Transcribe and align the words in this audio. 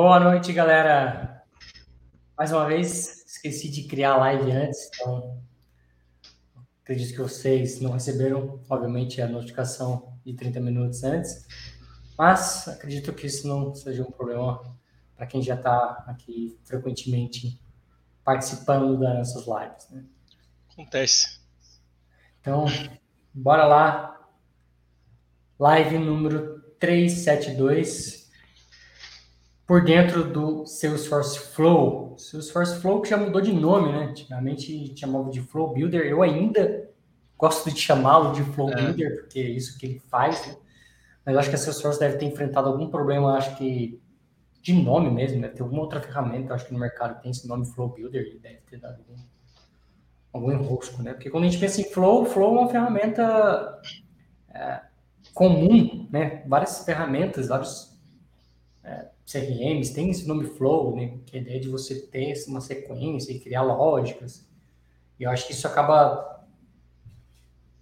Boa 0.00 0.20
noite, 0.20 0.52
galera. 0.52 1.42
Mais 2.38 2.52
uma 2.52 2.64
vez, 2.68 3.26
esqueci 3.26 3.68
de 3.68 3.82
criar 3.88 4.12
a 4.12 4.16
live 4.18 4.52
antes, 4.52 4.88
então 4.94 5.42
acredito 6.84 7.16
que 7.16 7.20
vocês 7.20 7.80
não 7.80 7.90
receberam, 7.90 8.62
obviamente, 8.70 9.20
a 9.20 9.26
notificação 9.26 10.16
de 10.24 10.34
30 10.34 10.60
minutos 10.60 11.02
antes, 11.02 11.48
mas 12.16 12.68
acredito 12.68 13.12
que 13.12 13.26
isso 13.26 13.48
não 13.48 13.74
seja 13.74 14.04
um 14.04 14.10
problema 14.12 14.62
para 15.16 15.26
quem 15.26 15.42
já 15.42 15.56
está 15.56 16.04
aqui 16.06 16.56
frequentemente 16.62 17.60
participando 18.22 18.96
das 19.00 19.18
nossas 19.18 19.46
lives. 19.48 19.90
Né? 19.90 20.04
Acontece. 20.74 21.40
Então, 22.40 22.66
bora 23.34 23.66
lá. 23.66 24.28
Live 25.58 25.98
número 25.98 26.60
372 26.78 28.27
por 29.68 29.84
dentro 29.84 30.24
do 30.24 30.64
Salesforce 30.64 31.38
Flow. 31.38 32.16
Salesforce 32.18 32.80
Flow 32.80 33.02
que 33.02 33.10
já 33.10 33.18
mudou 33.18 33.38
de 33.38 33.52
nome, 33.52 33.92
né? 33.92 34.06
Antigamente 34.06 34.98
chamava 34.98 35.28
de 35.28 35.42
Flow 35.42 35.74
Builder. 35.74 36.06
Eu 36.06 36.22
ainda 36.22 36.88
gosto 37.36 37.70
de 37.70 37.78
chamá-lo 37.78 38.32
de 38.32 38.42
Flow 38.42 38.70
é. 38.70 38.76
Builder, 38.76 39.20
porque 39.20 39.38
é 39.38 39.50
isso 39.50 39.78
que 39.78 39.84
ele 39.84 39.98
faz, 39.98 40.46
né? 40.46 40.56
Mas 41.22 41.34
eu 41.34 41.38
acho 41.38 41.50
que 41.50 41.54
a 41.54 41.58
Salesforce 41.58 42.00
deve 42.00 42.16
ter 42.16 42.24
enfrentado 42.24 42.66
algum 42.66 42.88
problema, 42.88 43.36
acho 43.36 43.58
que 43.58 44.00
de 44.62 44.72
nome 44.72 45.10
mesmo, 45.10 45.42
deve 45.42 45.54
ter 45.54 45.62
alguma 45.62 45.82
outra 45.82 46.00
ferramenta, 46.00 46.54
acho 46.54 46.64
que 46.64 46.72
no 46.72 46.80
mercado 46.80 47.20
tem 47.20 47.30
esse 47.30 47.46
nome 47.46 47.66
Flow 47.66 47.90
Builder, 47.90 48.22
e 48.22 48.38
deve 48.38 48.62
ter 48.70 48.78
dado 48.78 48.96
algum, 49.00 49.22
algum 50.32 50.50
enrosco, 50.50 51.02
né? 51.02 51.12
Porque 51.12 51.28
quando 51.28 51.44
a 51.44 51.46
gente 51.46 51.60
pensa 51.60 51.82
em 51.82 51.84
Flow, 51.84 52.24
Flow 52.24 52.56
é 52.56 52.60
uma 52.60 52.70
ferramenta 52.70 53.82
é, 54.48 54.80
comum, 55.34 56.08
né? 56.10 56.42
Várias 56.46 56.82
ferramentas, 56.86 57.48
vários 57.48 57.97
é, 58.88 59.10
CRMs 59.26 59.92
têm 59.92 60.10
esse 60.10 60.26
nome 60.26 60.44
Flow, 60.44 60.96
né? 60.96 61.18
Que 61.26 61.36
é 61.36 61.40
a 61.40 61.42
ideia 61.42 61.60
de 61.60 61.68
você 61.68 62.00
ter 62.06 62.32
uma 62.48 62.60
sequência 62.60 63.32
e 63.32 63.38
criar 63.38 63.62
lógicas. 63.62 64.48
E 65.20 65.24
eu 65.24 65.30
acho 65.30 65.46
que 65.46 65.52
isso 65.52 65.66
acaba 65.66 66.46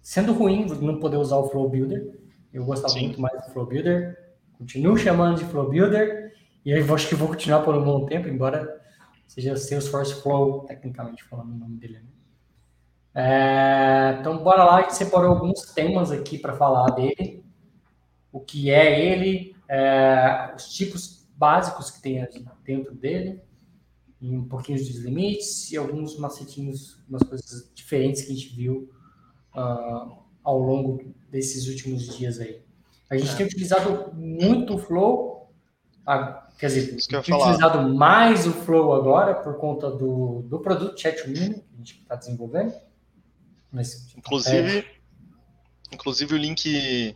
sendo 0.01 0.33
ruim 0.33 0.65
não 0.81 0.99
poder 0.99 1.17
usar 1.17 1.37
o 1.37 1.49
Flow 1.49 1.69
Builder. 1.69 2.19
Eu 2.53 2.65
gostava 2.65 2.93
Sim. 2.93 3.05
muito 3.05 3.21
mais 3.21 3.41
do 3.45 3.53
Flow 3.53 3.65
Builder. 3.65 4.35
Continuo 4.57 4.97
chamando 4.97 5.37
de 5.37 5.45
Flow 5.45 5.69
Builder. 5.69 6.33
E 6.65 6.71
eu 6.71 6.95
acho 6.95 7.07
que 7.07 7.15
vou 7.15 7.29
continuar 7.29 7.61
por 7.61 7.73
um 7.75 7.83
bom 7.83 8.05
tempo, 8.05 8.27
embora 8.27 8.81
seja 9.25 9.55
Salesforce 9.55 10.21
Flow, 10.21 10.65
tecnicamente 10.65 11.23
falando 11.23 11.51
o 11.53 11.57
nome 11.57 11.77
dele. 11.77 11.99
Né? 11.99 12.09
É, 13.15 14.17
então, 14.19 14.43
bora 14.43 14.63
lá, 14.63 14.77
a 14.77 14.81
gente 14.81 14.95
separou 14.95 15.31
alguns 15.31 15.73
temas 15.73 16.11
aqui 16.11 16.37
para 16.37 16.53
falar 16.53 16.89
dele. 16.91 17.43
O 18.31 18.41
que 18.41 18.69
é 18.69 18.99
ele, 18.99 19.55
é, 19.69 20.53
os 20.55 20.69
tipos 20.69 21.27
básicos 21.35 21.91
que 21.91 22.01
tem 22.01 22.27
dentro 22.63 22.95
dele, 22.95 23.41
e 24.19 24.35
um 24.35 24.47
pouquinho 24.47 24.77
dos 24.79 24.97
limites 24.97 25.71
e 25.71 25.77
alguns 25.77 26.17
macetinhos, 26.17 26.99
umas 27.07 27.23
coisas 27.23 27.71
diferentes 27.73 28.23
que 28.23 28.31
a 28.31 28.35
gente 28.35 28.55
viu 28.55 28.89
uh, 29.55 30.17
ao 30.43 30.57
longo 30.59 31.13
desses 31.29 31.67
últimos 31.67 32.17
dias 32.17 32.39
aí. 32.39 32.61
A 33.09 33.17
gente 33.17 33.31
é. 33.31 33.35
tem 33.35 33.45
utilizado 33.45 34.13
muito 34.15 34.75
o 34.75 34.77
Flow, 34.77 35.53
a, 36.05 36.47
quer 36.57 36.67
dizer, 36.67 36.97
tem 37.07 37.19
utilizado 37.19 37.93
mais 37.93 38.47
o 38.47 38.51
Flow 38.51 38.93
agora 38.93 39.35
por 39.35 39.57
conta 39.57 39.91
do, 39.91 40.41
do 40.43 40.59
produto 40.59 40.99
Chat 40.99 41.27
Mini 41.29 41.55
que 41.55 41.65
a 41.73 41.77
gente 41.77 41.99
está 42.01 42.15
desenvolvendo. 42.15 42.73
Mas, 43.71 44.15
inclusive, 44.15 44.79
é... 44.79 44.85
inclusive 45.91 46.33
o 46.33 46.37
link 46.37 47.15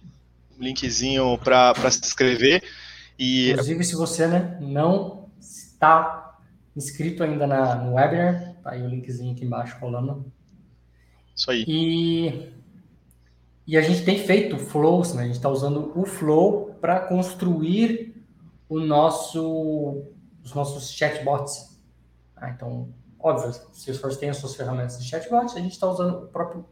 linkzinho 0.61 1.37
para 1.37 1.89
se 1.91 1.99
inscrever. 1.99 2.63
E... 3.17 3.51
Inclusive, 3.51 3.83
se 3.83 3.95
você 3.95 4.27
né, 4.27 4.57
não 4.61 5.29
está 5.39 6.39
inscrito 6.75 7.23
ainda 7.23 7.45
na, 7.45 7.75
no 7.75 7.93
webinar, 7.93 8.55
tá 8.63 8.71
aí 8.71 8.81
o 8.81 8.87
linkzinho 8.87 9.33
aqui 9.33 9.45
embaixo 9.45 9.77
rolando. 9.79 10.31
Isso 11.35 11.51
aí. 11.51 11.65
E, 11.67 12.51
e 13.67 13.77
a 13.77 13.81
gente 13.81 14.03
tem 14.03 14.19
feito 14.19 14.57
flows, 14.57 15.13
né? 15.13 15.23
A 15.23 15.25
gente 15.25 15.35
está 15.35 15.49
usando 15.49 15.91
o 15.95 16.05
flow 16.05 16.75
para 16.79 16.99
construir 16.99 18.25
o 18.69 18.79
nosso, 18.79 20.03
os 20.43 20.53
nossos 20.53 20.91
chatbots. 20.91 21.79
Ah, 22.35 22.49
então, 22.49 22.89
óbvio, 23.19 23.53
se 23.53 23.59
o 23.91 23.93
Salesforce 23.93 24.19
tem 24.19 24.29
as 24.29 24.37
suas 24.37 24.55
ferramentas 24.55 25.01
de 25.01 25.07
chatbots, 25.07 25.55
a 25.55 25.59
gente 25.59 25.73
está 25.73 25.87
usando 25.87 26.23
o 26.23 26.27
próprio 26.27 26.65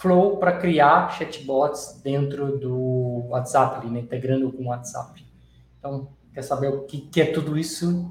Flow 0.00 0.38
para 0.38 0.52
criar 0.52 1.10
chatbots 1.10 2.00
dentro 2.02 2.58
do 2.58 3.26
WhatsApp, 3.28 3.76
ali, 3.76 3.90
né? 3.90 4.00
integrando 4.00 4.50
com 4.50 4.62
o 4.62 4.68
WhatsApp. 4.68 5.22
Então, 5.78 6.08
quer 6.32 6.40
saber 6.40 6.68
o 6.68 6.84
que, 6.84 7.02
que 7.02 7.20
é 7.20 7.26
tudo 7.26 7.58
isso? 7.58 8.10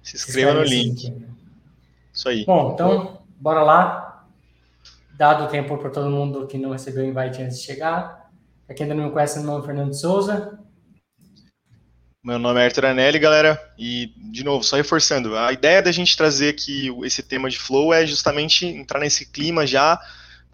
Se 0.00 0.14
inscreva 0.14 0.54
no 0.54 0.62
link. 0.62 1.08
Aqui, 1.08 1.18
né? 1.18 1.28
Isso 2.12 2.28
aí. 2.28 2.44
Bom, 2.44 2.72
então, 2.72 3.20
bora 3.40 3.64
lá. 3.64 4.26
Dado 5.16 5.44
o 5.44 5.48
tempo 5.48 5.76
para 5.76 5.90
todo 5.90 6.08
mundo 6.08 6.46
que 6.46 6.56
não 6.56 6.70
recebeu 6.70 7.02
o 7.02 7.08
invite 7.08 7.42
antes 7.42 7.58
de 7.58 7.64
chegar. 7.64 8.30
Para 8.64 8.76
quem 8.76 8.84
ainda 8.84 8.94
não 8.94 9.06
me 9.06 9.10
conhece, 9.10 9.40
meu 9.40 9.48
nome 9.48 9.64
é 9.64 9.66
Fernando 9.66 9.92
Souza. 9.92 10.56
Meu 12.22 12.38
nome 12.38 12.60
é 12.60 12.64
Arthur 12.64 12.86
Anelli, 12.86 13.18
galera. 13.18 13.60
E, 13.76 14.12
de 14.30 14.44
novo, 14.44 14.62
só 14.62 14.76
reforçando, 14.76 15.36
a 15.36 15.52
ideia 15.52 15.82
da 15.82 15.90
gente 15.90 16.16
trazer 16.16 16.50
aqui 16.50 16.96
esse 17.02 17.24
tema 17.24 17.50
de 17.50 17.58
flow 17.58 17.92
é 17.92 18.06
justamente 18.06 18.66
entrar 18.66 19.00
nesse 19.00 19.26
clima 19.26 19.66
já 19.66 20.00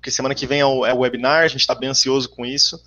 porque 0.03 0.11
semana 0.11 0.35
que 0.35 0.49
vem 0.49 0.59
é 0.59 0.67
o, 0.67 0.85
é 0.85 0.93
o 0.93 0.99
webinar, 0.99 1.45
a 1.45 1.49
gente 1.49 1.61
está 1.61 1.77
bem 1.77 1.89
ansioso 1.89 2.29
com 2.29 2.45
isso. 2.45 2.83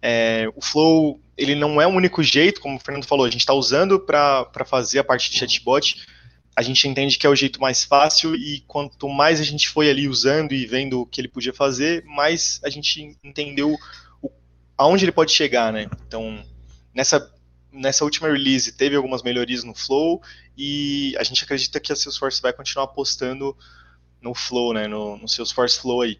É, 0.00 0.46
o 0.54 0.62
Flow, 0.62 1.20
ele 1.36 1.56
não 1.56 1.82
é 1.82 1.86
o 1.86 1.90
único 1.90 2.22
jeito, 2.22 2.60
como 2.60 2.76
o 2.76 2.78
Fernando 2.78 3.04
falou, 3.04 3.26
a 3.26 3.30
gente 3.30 3.40
está 3.40 3.52
usando 3.52 3.98
para 3.98 4.46
fazer 4.64 5.00
a 5.00 5.04
parte 5.04 5.32
de 5.32 5.36
chatbot, 5.36 6.06
a 6.54 6.62
gente 6.62 6.86
entende 6.86 7.18
que 7.18 7.26
é 7.26 7.28
o 7.28 7.34
jeito 7.34 7.60
mais 7.60 7.82
fácil 7.82 8.36
e 8.36 8.60
quanto 8.68 9.08
mais 9.08 9.40
a 9.40 9.42
gente 9.42 9.68
foi 9.68 9.90
ali 9.90 10.06
usando 10.06 10.52
e 10.52 10.64
vendo 10.64 11.00
o 11.00 11.06
que 11.06 11.20
ele 11.20 11.26
podia 11.26 11.52
fazer, 11.52 12.04
mais 12.04 12.60
a 12.62 12.70
gente 12.70 13.18
entendeu 13.24 13.76
o, 14.22 14.30
aonde 14.78 15.04
ele 15.04 15.12
pode 15.12 15.32
chegar, 15.32 15.72
né? 15.72 15.90
Então, 16.06 16.40
nessa, 16.94 17.34
nessa 17.72 18.04
última 18.04 18.28
release 18.28 18.70
teve 18.70 18.94
algumas 18.94 19.24
melhorias 19.24 19.64
no 19.64 19.74
Flow 19.74 20.22
e 20.56 21.16
a 21.18 21.24
gente 21.24 21.42
acredita 21.42 21.80
que 21.80 21.92
a 21.92 21.96
Salesforce 21.96 22.40
vai 22.40 22.52
continuar 22.52 22.84
apostando 22.84 23.56
no 24.22 24.34
Flow, 24.36 24.72
né? 24.72 24.86
No, 24.86 25.16
no 25.16 25.28
Salesforce 25.28 25.80
Flow 25.80 26.02
aí. 26.02 26.16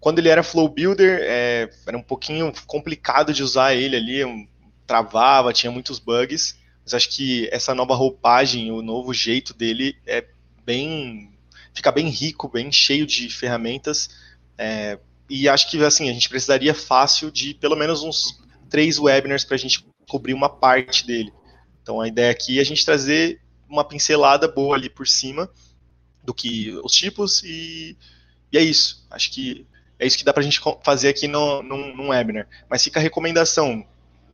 Quando 0.00 0.18
ele 0.18 0.28
era 0.28 0.42
Flow 0.42 0.68
Builder, 0.68 1.20
é, 1.22 1.70
era 1.86 1.96
um 1.96 2.02
pouquinho 2.02 2.52
complicado 2.66 3.32
de 3.32 3.42
usar 3.42 3.74
ele 3.74 3.96
ali, 3.96 4.24
um, 4.24 4.46
travava, 4.86 5.52
tinha 5.52 5.70
muitos 5.70 5.98
bugs, 5.98 6.56
mas 6.84 6.94
acho 6.94 7.10
que 7.10 7.48
essa 7.50 7.74
nova 7.74 7.94
roupagem, 7.94 8.70
o 8.70 8.80
novo 8.80 9.12
jeito 9.12 9.52
dele 9.52 9.96
é 10.06 10.24
bem. 10.64 11.32
fica 11.74 11.90
bem 11.90 12.08
rico, 12.08 12.48
bem 12.48 12.70
cheio 12.70 13.04
de 13.04 13.28
ferramentas. 13.28 14.10
É, 14.56 14.98
e 15.28 15.48
acho 15.48 15.68
que 15.68 15.82
assim, 15.82 16.08
a 16.08 16.12
gente 16.12 16.28
precisaria 16.28 16.72
fácil 16.74 17.30
de 17.30 17.54
pelo 17.54 17.76
menos 17.76 18.02
uns 18.02 18.40
três 18.70 18.98
webinars 18.98 19.44
para 19.44 19.56
a 19.56 19.58
gente 19.58 19.84
cobrir 20.08 20.32
uma 20.32 20.48
parte 20.48 21.04
dele. 21.04 21.32
Então 21.82 22.00
a 22.00 22.06
ideia 22.06 22.30
aqui 22.30 22.58
é 22.58 22.62
a 22.62 22.64
gente 22.64 22.84
trazer 22.84 23.40
uma 23.68 23.84
pincelada 23.84 24.46
boa 24.46 24.76
ali 24.76 24.88
por 24.88 25.08
cima 25.08 25.50
do 26.22 26.32
que 26.32 26.70
os 26.84 26.92
tipos 26.92 27.42
e, 27.42 27.96
e 28.52 28.58
é 28.58 28.62
isso. 28.62 29.04
Acho 29.10 29.32
que 29.32 29.66
é 29.98 30.06
isso 30.06 30.18
que 30.18 30.24
dá 30.24 30.32
para 30.32 30.42
a 30.42 30.44
gente 30.44 30.60
fazer 30.82 31.08
aqui 31.08 31.26
no, 31.26 31.62
num, 31.62 31.96
num 31.96 32.08
webinar. 32.08 32.46
Mas 32.68 32.84
fica 32.84 33.00
a 33.00 33.02
recomendação. 33.02 33.86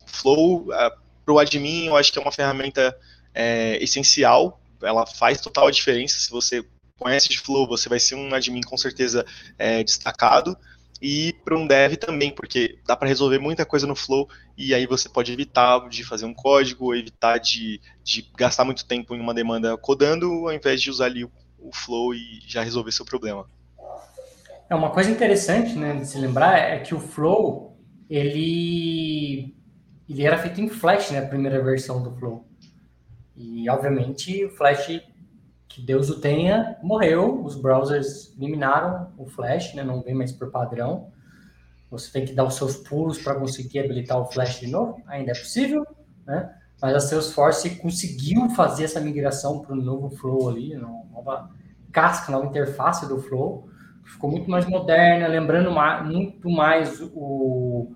Flow, 0.06 0.66
uh, 0.66 0.72
ah, 0.72 0.96
para 1.24 1.34
o 1.34 1.38
admin, 1.38 1.86
eu 1.86 1.96
acho 1.96 2.12
que 2.12 2.18
é 2.18 2.22
uma 2.22 2.32
ferramenta 2.32 2.96
é, 3.34 3.82
essencial. 3.82 4.60
Ela 4.82 5.06
faz 5.06 5.40
total 5.40 5.70
diferença. 5.70 6.18
Se 6.18 6.30
você 6.30 6.64
conhece 6.98 7.28
de 7.28 7.38
Flow, 7.38 7.66
você 7.66 7.88
vai 7.88 8.00
ser 8.00 8.16
um 8.16 8.34
admin 8.34 8.62
com 8.62 8.76
certeza 8.76 9.24
é, 9.58 9.82
destacado. 9.84 10.56
E 11.00 11.32
para 11.44 11.56
um 11.56 11.66
dev 11.66 11.96
também, 11.96 12.30
porque 12.30 12.78
dá 12.86 12.96
para 12.96 13.08
resolver 13.08 13.38
muita 13.38 13.66
coisa 13.66 13.88
no 13.88 13.96
Flow 13.96 14.28
e 14.56 14.72
aí 14.72 14.86
você 14.86 15.08
pode 15.08 15.32
evitar 15.32 15.88
de 15.88 16.04
fazer 16.04 16.26
um 16.26 16.34
código, 16.34 16.94
evitar 16.94 17.38
de, 17.38 17.80
de 18.04 18.30
gastar 18.36 18.64
muito 18.64 18.84
tempo 18.84 19.12
em 19.14 19.20
uma 19.20 19.34
demanda 19.34 19.76
codando, 19.76 20.26
ao 20.26 20.52
invés 20.52 20.80
de 20.80 20.90
usar 20.90 21.06
ali 21.06 21.24
o, 21.24 21.32
o 21.58 21.72
Flow 21.72 22.14
e 22.14 22.40
já 22.46 22.62
resolver 22.62 22.92
seu 22.92 23.04
problema. 23.04 23.48
É 24.72 24.74
uma 24.74 24.88
coisa 24.88 25.10
interessante, 25.10 25.76
né, 25.76 25.96
de 25.96 26.06
se 26.06 26.18
lembrar 26.18 26.56
é 26.56 26.78
que 26.78 26.94
o 26.94 26.98
Flow 26.98 27.76
ele 28.08 29.54
ele 30.08 30.24
era 30.24 30.38
feito 30.38 30.62
em 30.62 30.68
Flash, 30.70 31.10
né, 31.10 31.18
a 31.18 31.26
primeira 31.26 31.62
versão 31.62 32.02
do 32.02 32.10
Flow. 32.12 32.46
E 33.36 33.68
obviamente 33.68 34.46
o 34.46 34.48
Flash 34.48 35.02
que 35.68 35.82
Deus 35.82 36.08
o 36.08 36.18
tenha 36.22 36.78
morreu, 36.82 37.44
os 37.44 37.54
browsers 37.54 38.34
eliminaram 38.38 39.12
o 39.18 39.26
Flash, 39.26 39.74
né, 39.74 39.84
não 39.84 40.00
vem 40.00 40.14
mais 40.14 40.32
por 40.32 40.50
padrão. 40.50 41.12
Você 41.90 42.10
tem 42.10 42.24
que 42.24 42.32
dar 42.32 42.44
os 42.44 42.54
seus 42.54 42.74
pulos 42.74 43.18
para 43.18 43.34
conseguir 43.34 43.80
habilitar 43.80 44.18
o 44.18 44.24
Flash 44.24 44.58
de 44.58 44.68
novo, 44.68 45.02
ainda 45.06 45.32
é 45.32 45.34
possível, 45.34 45.86
né? 46.24 46.50
Mas 46.80 46.94
a 46.94 47.00
Salesforce 47.00 47.76
conseguiu 47.76 48.48
fazer 48.48 48.84
essa 48.84 49.02
migração 49.02 49.60
para 49.60 49.74
o 49.74 49.76
novo 49.76 50.08
Flow 50.16 50.48
ali, 50.48 50.74
nova 50.74 51.50
casca, 51.92 52.32
nova 52.32 52.46
interface 52.46 53.06
do 53.06 53.20
Flow 53.20 53.70
ficou 54.04 54.30
muito 54.30 54.50
mais 54.50 54.66
moderna, 54.66 55.26
lembrando 55.26 55.70
muito 56.04 56.50
mais 56.50 57.00
o, 57.14 57.92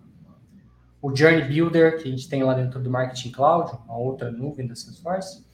o 1.00 1.14
Journey 1.14 1.44
Builder, 1.44 1.98
que 1.98 2.08
a 2.08 2.10
gente 2.10 2.28
tem 2.28 2.42
lá 2.42 2.54
dentro 2.54 2.80
do 2.80 2.90
Marketing 2.90 3.30
Cloud, 3.30 3.72
uma 3.84 3.98
outra 3.98 4.30
nuvem 4.30 4.66
da 4.66 4.74
Salesforce. 4.74 5.44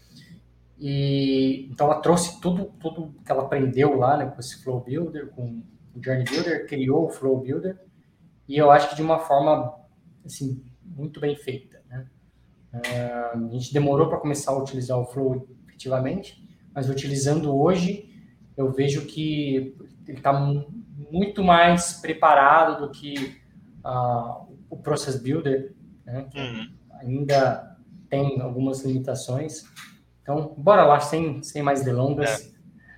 E 0.79 1.69
então 1.71 1.87
ela 1.87 2.01
trouxe 2.01 2.41
tudo, 2.41 2.73
tudo 2.81 3.15
que 3.25 3.31
ela 3.31 3.45
aprendeu 3.45 3.97
lá, 3.97 4.17
né, 4.17 4.27
com 4.27 4.41
esse 4.41 4.63
Flow 4.63 4.81
Builder, 4.81 5.29
com 5.29 5.63
o 5.95 6.03
Journey 6.03 6.25
Builder, 6.25 6.67
criou 6.67 7.07
o 7.07 7.11
Flow 7.11 7.41
Builder, 7.41 7.79
e 8.49 8.57
eu 8.57 8.71
acho 8.71 8.91
que 8.91 8.97
de 8.97 9.03
uma 9.03 9.19
forma 9.19 9.75
assim 10.25 10.65
muito 10.85 11.21
bem 11.21 11.37
feita. 11.37 11.81
Né? 11.89 12.07
Uh, 12.75 13.47
a 13.47 13.51
gente 13.53 13.73
demorou 13.73 14.09
para 14.09 14.19
começar 14.19 14.53
a 14.53 14.59
utilizar 14.59 14.99
o 14.99 15.07
Flow 15.07 15.49
efetivamente, 15.69 16.43
mas 16.75 16.89
utilizando 16.89 17.55
hoje, 17.55 18.11
eu 18.57 18.73
vejo 18.73 19.07
que 19.07 19.77
ele 20.07 20.19
está 20.19 20.33
muito 20.33 21.43
mais 21.43 21.95
preparado 21.95 22.87
do 22.87 22.91
que 22.91 23.39
uh, 23.85 24.47
o 24.69 24.77
Process 24.77 25.21
Builder, 25.21 25.75
né? 26.05 26.27
Uhum. 26.35 26.73
ainda 27.01 27.77
tem 28.09 28.41
algumas 28.41 28.85
limitações. 28.85 29.65
Então, 30.23 30.55
bora 30.57 30.85
lá, 30.85 31.01
sem, 31.01 31.43
sem 31.43 31.63
mais 31.63 31.85
delongas. 31.85 32.49
É. 32.49 32.53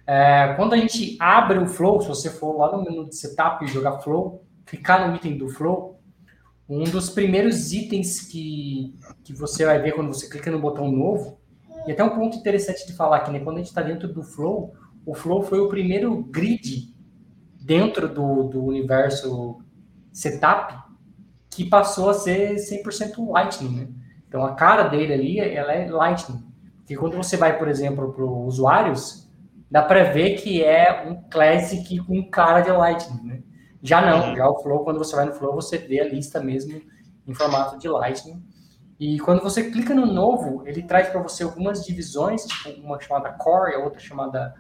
É, 0.07 0.55
quando 0.55 0.75
a 0.75 0.77
gente 0.77 1.17
abre 1.19 1.59
o 1.59 1.67
Flow, 1.67 2.01
se 2.01 2.09
você 2.09 2.31
for 2.31 2.59
lá 2.59 2.77
no 2.77 2.83
menu 2.83 3.09
de 3.09 3.17
Setup 3.17 3.65
e 3.65 3.69
jogar 3.69 4.01
Flow, 4.01 4.45
clicar 4.67 5.09
no 5.09 5.17
item 5.17 5.39
do 5.39 5.49
Flow, 5.49 6.01
um 6.69 6.85
dos 6.85 7.11
primeiros 7.11 7.73
itens 7.73 8.21
que, 8.21 8.95
que 9.23 9.33
você 9.33 9.65
vai 9.65 9.81
ver 9.81 9.93
quando 9.93 10.09
você 10.09 10.29
clica 10.29 10.51
no 10.51 10.59
botão 10.59 10.91
novo, 10.91 11.39
e 11.87 11.93
até 11.93 12.03
um 12.03 12.11
ponto 12.11 12.37
interessante 12.37 12.87
de 12.87 12.95
falar 12.95 13.19
aqui, 13.19 13.31
né? 13.31 13.41
Quando 13.41 13.57
a 13.57 13.59
gente 13.59 13.69
está 13.69 13.83
dentro 13.83 14.13
do 14.13 14.23
Flow, 14.23 14.75
o 15.05 15.15
Flow 15.15 15.43
foi 15.43 15.61
o 15.61 15.69
primeiro 15.69 16.23
grid 16.23 16.94
dentro 17.65 18.13
do, 18.13 18.45
do 18.45 18.63
universo 18.63 19.59
Setup 20.13 20.75
que 21.49 21.65
passou 21.65 22.11
a 22.11 22.15
ser 22.15 22.57
100% 22.57 23.27
Lightning, 23.27 23.77
né? 23.77 23.89
Então 24.29 24.45
a 24.45 24.55
cara 24.55 24.85
dele 24.85 25.15
ali, 25.15 25.41
ela 25.41 25.73
é 25.73 25.91
Lightning. 25.91 26.45
Porque 26.79 26.97
quando 26.97 27.17
você 27.17 27.37
vai, 27.37 27.59
por 27.59 27.69
exemplo, 27.69 28.13
para 28.13 28.25
os 28.25 28.55
usuários, 28.55 29.31
dá 29.71 29.83
para 29.83 30.13
ver 30.13 30.35
que 30.35 30.63
é 30.63 31.09
um 31.09 31.29
Classic 31.31 31.99
com 32.01 32.29
cara 32.29 32.61
de 32.61 32.71
Lightning, 32.71 33.23
né? 33.23 33.43
Já 33.83 34.01
não, 34.05 34.29
uhum. 34.29 34.37
já 34.37 34.49
o 34.49 34.63
Flow, 34.63 34.85
quando 34.85 34.99
você 34.99 35.17
vai 35.17 35.25
no 35.25 35.33
Flow, 35.33 35.55
você 35.55 35.79
vê 35.79 36.01
a 36.01 36.09
lista 36.09 36.41
mesmo 36.41 36.81
em 37.27 37.35
formato 37.35 37.79
de 37.79 37.89
Lightning. 37.89 38.43
E 39.01 39.19
quando 39.21 39.43
você 39.43 39.71
clica 39.71 39.95
no 39.95 40.07
novo, 40.07 40.63
ele 40.67 40.83
traz 40.83 41.09
para 41.09 41.23
você 41.23 41.43
algumas 41.43 41.85
divisões, 41.85 42.45
tipo 42.45 42.81
uma 42.81 43.01
chamada 43.01 43.33
Core 43.33 43.73
e 43.73 43.75
a 43.77 43.79
outra 43.79 44.01
chamada 44.01 44.55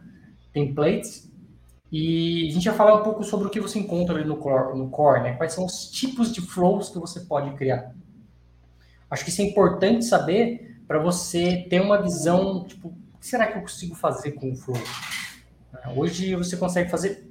Templates. 0.52 1.30
E 1.96 2.48
a 2.48 2.52
gente 2.52 2.68
vai 2.68 2.76
falar 2.76 2.96
um 2.96 3.04
pouco 3.04 3.22
sobre 3.22 3.46
o 3.46 3.50
que 3.50 3.60
você 3.60 3.78
encontra 3.78 4.16
ali 4.16 4.24
no 4.24 4.36
core, 4.36 4.76
no 4.76 4.90
core, 4.90 5.22
né? 5.22 5.34
Quais 5.34 5.52
são 5.52 5.64
os 5.64 5.88
tipos 5.92 6.32
de 6.32 6.40
flows 6.40 6.88
que 6.88 6.98
você 6.98 7.20
pode 7.20 7.54
criar. 7.54 7.94
Acho 9.08 9.22
que 9.22 9.30
isso 9.30 9.40
é 9.40 9.44
importante 9.44 10.04
saber 10.04 10.76
para 10.88 10.98
você 10.98 11.64
ter 11.70 11.80
uma 11.80 12.02
visão, 12.02 12.64
tipo, 12.64 12.88
o 12.88 13.18
que 13.20 13.24
será 13.28 13.46
que 13.46 13.58
eu 13.58 13.60
consigo 13.60 13.94
fazer 13.94 14.32
com 14.32 14.50
o 14.50 14.56
flow? 14.56 14.82
Hoje 15.94 16.34
você 16.34 16.56
consegue 16.56 16.90
fazer 16.90 17.30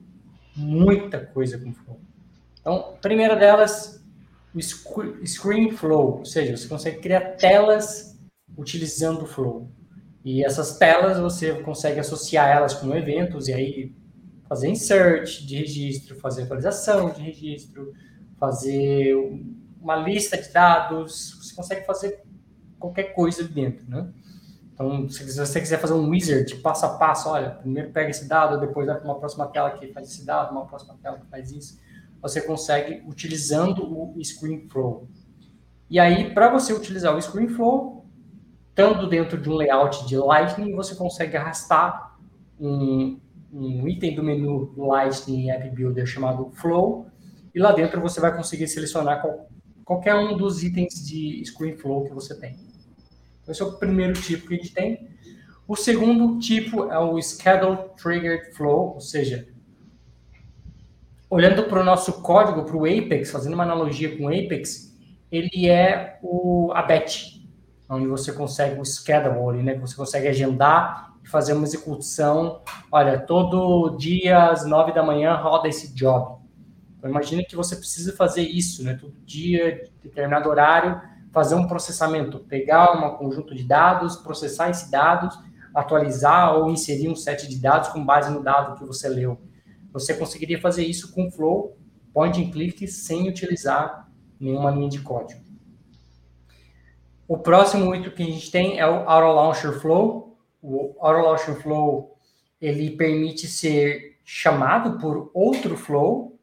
muita 0.55 1.19
coisa 1.19 1.57
com 1.57 1.69
o 1.69 1.73
flow. 1.73 1.99
Então, 2.61 2.95
primeira 3.01 3.35
delas, 3.35 4.01
o 4.55 4.61
screen 4.61 5.71
flow, 5.71 6.19
ou 6.19 6.25
seja, 6.25 6.55
você 6.55 6.69
consegue 6.69 7.01
criar 7.01 7.35
telas 7.35 8.17
utilizando 8.57 9.23
o 9.23 9.27
flow. 9.27 9.69
E 10.23 10.41
essas 10.41 10.77
telas 10.77 11.19
você 11.19 11.53
consegue 11.63 11.99
associar 11.99 12.47
elas 12.47 12.73
com 12.73 12.95
eventos 12.95 13.49
e 13.49 13.53
aí 13.53 14.02
fazer 14.47 14.69
insert 14.69 15.45
de 15.45 15.57
registro, 15.57 16.19
fazer 16.19 16.43
atualização 16.43 17.09
de 17.11 17.21
registro, 17.21 17.93
fazer 18.37 19.15
uma 19.81 19.95
lista 19.95 20.37
de 20.37 20.51
dados, 20.51 21.37
você 21.41 21.55
consegue 21.55 21.85
fazer 21.85 22.23
qualquer 22.79 23.13
coisa 23.13 23.41
ali 23.41 23.53
dentro, 23.53 23.89
né? 23.89 24.09
Então, 24.73 25.07
se 25.07 25.37
você 25.37 25.59
quiser 25.59 25.79
fazer 25.79 25.93
um 25.93 26.09
wizard 26.09 26.55
passo 26.55 26.85
a 26.85 26.97
passo, 26.97 27.29
olha, 27.29 27.51
primeiro 27.51 27.91
pega 27.91 28.09
esse 28.09 28.27
dado, 28.27 28.59
depois 28.59 28.87
vai 28.87 28.95
para 28.95 29.05
uma 29.05 29.19
próxima 29.19 29.47
tela 29.47 29.71
que 29.71 29.87
faz 29.93 30.09
esse 30.09 30.25
dado, 30.25 30.51
uma 30.51 30.65
próxima 30.65 30.97
tela 31.01 31.19
que 31.19 31.27
faz 31.27 31.51
isso, 31.51 31.79
você 32.21 32.41
consegue 32.41 33.03
utilizando 33.07 33.83
o 33.85 34.19
ScreenFlow. 34.19 35.07
E 35.89 35.99
aí, 35.99 36.33
para 36.33 36.49
você 36.49 36.73
utilizar 36.73 37.15
o 37.15 37.19
ScreenFlow, 37.19 38.05
estando 38.69 39.07
dentro 39.07 39.39
de 39.39 39.49
um 39.49 39.53
layout 39.53 40.07
de 40.07 40.17
Lightning, 40.17 40.73
você 40.73 40.95
consegue 40.95 41.37
arrastar 41.37 42.17
um, 42.59 43.19
um 43.53 43.87
item 43.87 44.15
do 44.15 44.23
menu 44.23 44.73
Lightning 44.75 45.51
App 45.51 45.69
Builder 45.69 46.05
chamado 46.05 46.51
Flow, 46.55 47.05
e 47.53 47.59
lá 47.59 47.71
dentro 47.71 48.01
você 48.01 48.19
vai 48.19 48.35
conseguir 48.35 48.67
selecionar 48.67 49.21
qual, 49.21 49.47
qualquer 49.85 50.15
um 50.15 50.35
dos 50.35 50.63
itens 50.63 51.07
de 51.07 51.41
ScreenFlow 51.43 52.05
que 52.05 52.13
você 52.13 52.37
tem. 52.39 52.57
Esse 53.47 53.61
é 53.61 53.65
o 53.65 53.73
primeiro 53.73 54.13
tipo 54.13 54.47
que 54.47 54.55
a 54.55 54.57
gente 54.57 54.73
tem. 54.73 55.07
O 55.67 55.75
segundo 55.75 56.39
tipo 56.39 56.91
é 56.91 56.97
o 56.97 57.21
Schedule 57.21 57.77
Triggered 58.01 58.53
Flow, 58.53 58.95
ou 58.95 58.99
seja, 58.99 59.47
olhando 61.29 61.63
para 61.63 61.81
o 61.81 61.83
nosso 61.83 62.21
código, 62.21 62.63
para 62.63 62.75
o 62.75 62.85
Apex, 62.85 63.31
fazendo 63.31 63.53
uma 63.53 63.63
analogia 63.63 64.17
com 64.17 64.25
o 64.25 64.27
Apex, 64.27 64.93
ele 65.31 65.67
é 65.69 66.19
o, 66.21 66.71
a 66.73 66.81
batch, 66.81 67.32
onde 67.93 68.07
você 68.07 68.31
consegue 68.31 68.79
o 68.79 68.85
schedule, 68.85 69.63
né, 69.63 69.73
que 69.73 69.79
você 69.79 69.95
consegue 69.95 70.27
agendar 70.27 71.13
fazer 71.29 71.53
uma 71.53 71.63
execução. 71.63 72.61
Olha, 72.91 73.19
todo 73.19 73.97
dia 73.97 74.49
às 74.49 74.65
nove 74.65 74.91
da 74.91 75.03
manhã 75.03 75.35
roda 75.35 75.67
esse 75.67 75.93
job. 75.93 76.37
Então, 76.97 77.09
imagine 77.09 77.45
que 77.45 77.55
você 77.55 77.75
precisa 77.75 78.15
fazer 78.15 78.43
isso, 78.43 78.83
né? 78.83 78.97
Todo 78.99 79.13
dia, 79.25 79.89
determinado 80.01 80.49
horário, 80.49 81.01
fazer 81.31 81.55
um 81.55 81.67
processamento, 81.67 82.39
pegar 82.39 82.93
um 82.93 83.17
conjunto 83.17 83.55
de 83.55 83.63
dados, 83.63 84.15
processar 84.17 84.69
esses 84.69 84.89
dados, 84.89 85.37
atualizar 85.73 86.55
ou 86.55 86.69
inserir 86.69 87.09
um 87.09 87.15
set 87.15 87.47
de 87.47 87.59
dados 87.59 87.89
com 87.89 88.05
base 88.05 88.31
no 88.31 88.43
dado 88.43 88.77
que 88.77 88.85
você 88.85 89.09
leu. 89.09 89.41
Você 89.91 90.13
conseguiria 90.13 90.61
fazer 90.61 90.85
isso 90.85 91.11
com 91.11 91.31
Flow, 91.31 91.77
point 92.13 92.41
and 92.41 92.51
click, 92.51 92.87
sem 92.87 93.27
utilizar 93.27 94.07
nenhuma 94.39 94.71
linha 94.71 94.89
de 94.89 94.99
código. 95.01 95.42
O 97.33 97.39
próximo 97.39 97.95
item 97.95 98.11
que 98.11 98.21
a 98.21 98.25
gente 98.27 98.51
tem 98.51 98.79
é 98.79 98.85
o 98.85 99.09
Auto 99.09 99.33
Launcher 99.33 99.79
Flow, 99.79 100.37
o 100.61 100.95
Auto 100.99 101.55
Flow 101.55 102.15
ele 102.61 102.91
permite 102.91 103.47
ser 103.47 104.19
chamado 104.23 104.99
por 104.99 105.31
outro 105.33 105.75
flow, 105.75 106.39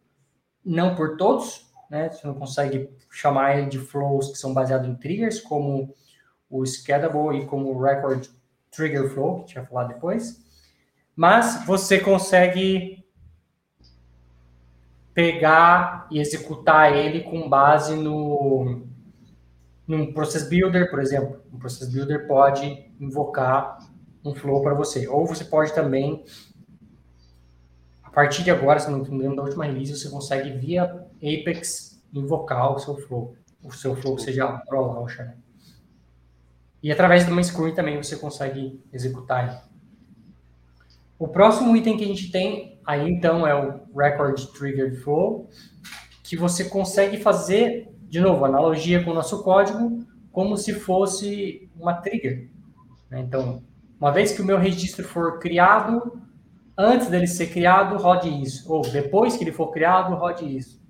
não 0.65 0.97
por 0.97 1.17
todos, 1.17 1.71
né? 1.89 2.11
Você 2.11 2.27
não 2.27 2.35
consegue 2.35 2.91
chamar 3.09 3.57
ele 3.57 3.69
de 3.69 3.79
flows 3.79 4.33
que 4.33 4.39
são 4.39 4.53
baseados 4.53 4.89
em 4.89 4.97
triggers, 4.97 5.41
como 5.41 5.95
o 6.51 6.67
Schedule 6.67 7.39
e 7.39 7.47
como 7.47 7.71
o 7.71 7.81
Record 7.81 8.27
Trigger 8.73 9.11
Flow, 9.11 9.45
que 9.45 9.57
a 9.57 9.61
gente 9.61 9.71
falar 9.71 9.85
depois. 9.85 10.45
Mas 11.15 11.65
você 11.67 12.01
consegue 12.01 13.05
pegar 15.15 16.09
e 16.11 16.19
executar 16.19 16.93
ele 16.93 17.21
com 17.21 17.49
base 17.49 17.95
no 17.95 18.90
num 19.91 20.13
Process 20.13 20.49
Builder, 20.49 20.89
por 20.89 21.01
exemplo. 21.01 21.43
Um 21.53 21.59
Process 21.59 21.89
Builder 21.89 22.29
pode 22.29 22.93
invocar 23.01 23.77
um 24.25 24.33
flow 24.33 24.63
para 24.63 24.73
você. 24.73 25.09
Ou 25.09 25.27
você 25.27 25.45
pode 25.45 25.75
também, 25.75 26.25
a 28.01 28.09
partir 28.09 28.45
de 28.45 28.53
agora, 28.53 28.79
se 28.79 28.89
não 28.89 29.01
me 29.01 29.09
engano 29.09 29.35
da 29.35 29.43
última 29.43 29.65
release, 29.65 29.97
você 29.97 30.09
consegue 30.09 30.53
via 30.53 30.85
Apex 31.17 32.01
invocar 32.15 32.73
o 32.73 32.79
seu 32.79 32.97
flow. 32.99 33.35
O 33.65 33.73
seu 33.73 33.97
flow 33.97 34.17
seja 34.17 34.47
Pro 34.69 34.87
Launcher. 34.87 35.27
Né? 35.27 35.37
E 36.85 36.93
através 36.93 37.27
do 37.27 37.33
uma 37.33 37.43
screen 37.43 37.75
também 37.75 37.97
você 37.97 38.15
consegue 38.15 38.81
executar. 38.93 39.69
O 41.19 41.27
próximo 41.27 41.77
item 41.77 41.99
que 41.99 42.05
a 42.05 42.07
gente 42.07 42.31
tem 42.31 42.81
aí 42.87 43.11
então 43.11 43.45
é 43.45 43.55
o 43.55 43.81
Record 43.95 44.41
Triggered 44.57 44.97
Flow, 44.99 45.51
que 46.23 46.37
você 46.37 46.65
consegue 46.65 47.19
fazer, 47.19 47.93
de 48.11 48.21
novo, 48.21 48.45
analogia 48.45 49.05
com 49.05 49.13
o 49.13 49.15
nosso 49.15 49.41
código, 49.45 50.05
como 50.33 50.57
se 50.57 50.75
fosse 50.75 51.71
uma 51.79 51.95
trigger. 51.95 52.51
Né? 53.09 53.21
Então, 53.21 53.63
uma 54.01 54.11
vez 54.11 54.33
que 54.33 54.43
o 54.43 54.45
meu 54.45 54.59
registro 54.59 55.07
for 55.07 55.39
criado, 55.39 56.21
antes 56.77 57.07
dele 57.07 57.29
ser 57.29 57.47
criado, 57.47 57.97
rode 57.97 58.29
isso. 58.29 58.71
Ou 58.71 58.83
depois 58.83 59.37
que 59.37 59.45
ele 59.45 59.53
for 59.53 59.71
criado, 59.71 60.17
rode 60.17 60.45
isso. 60.45 60.83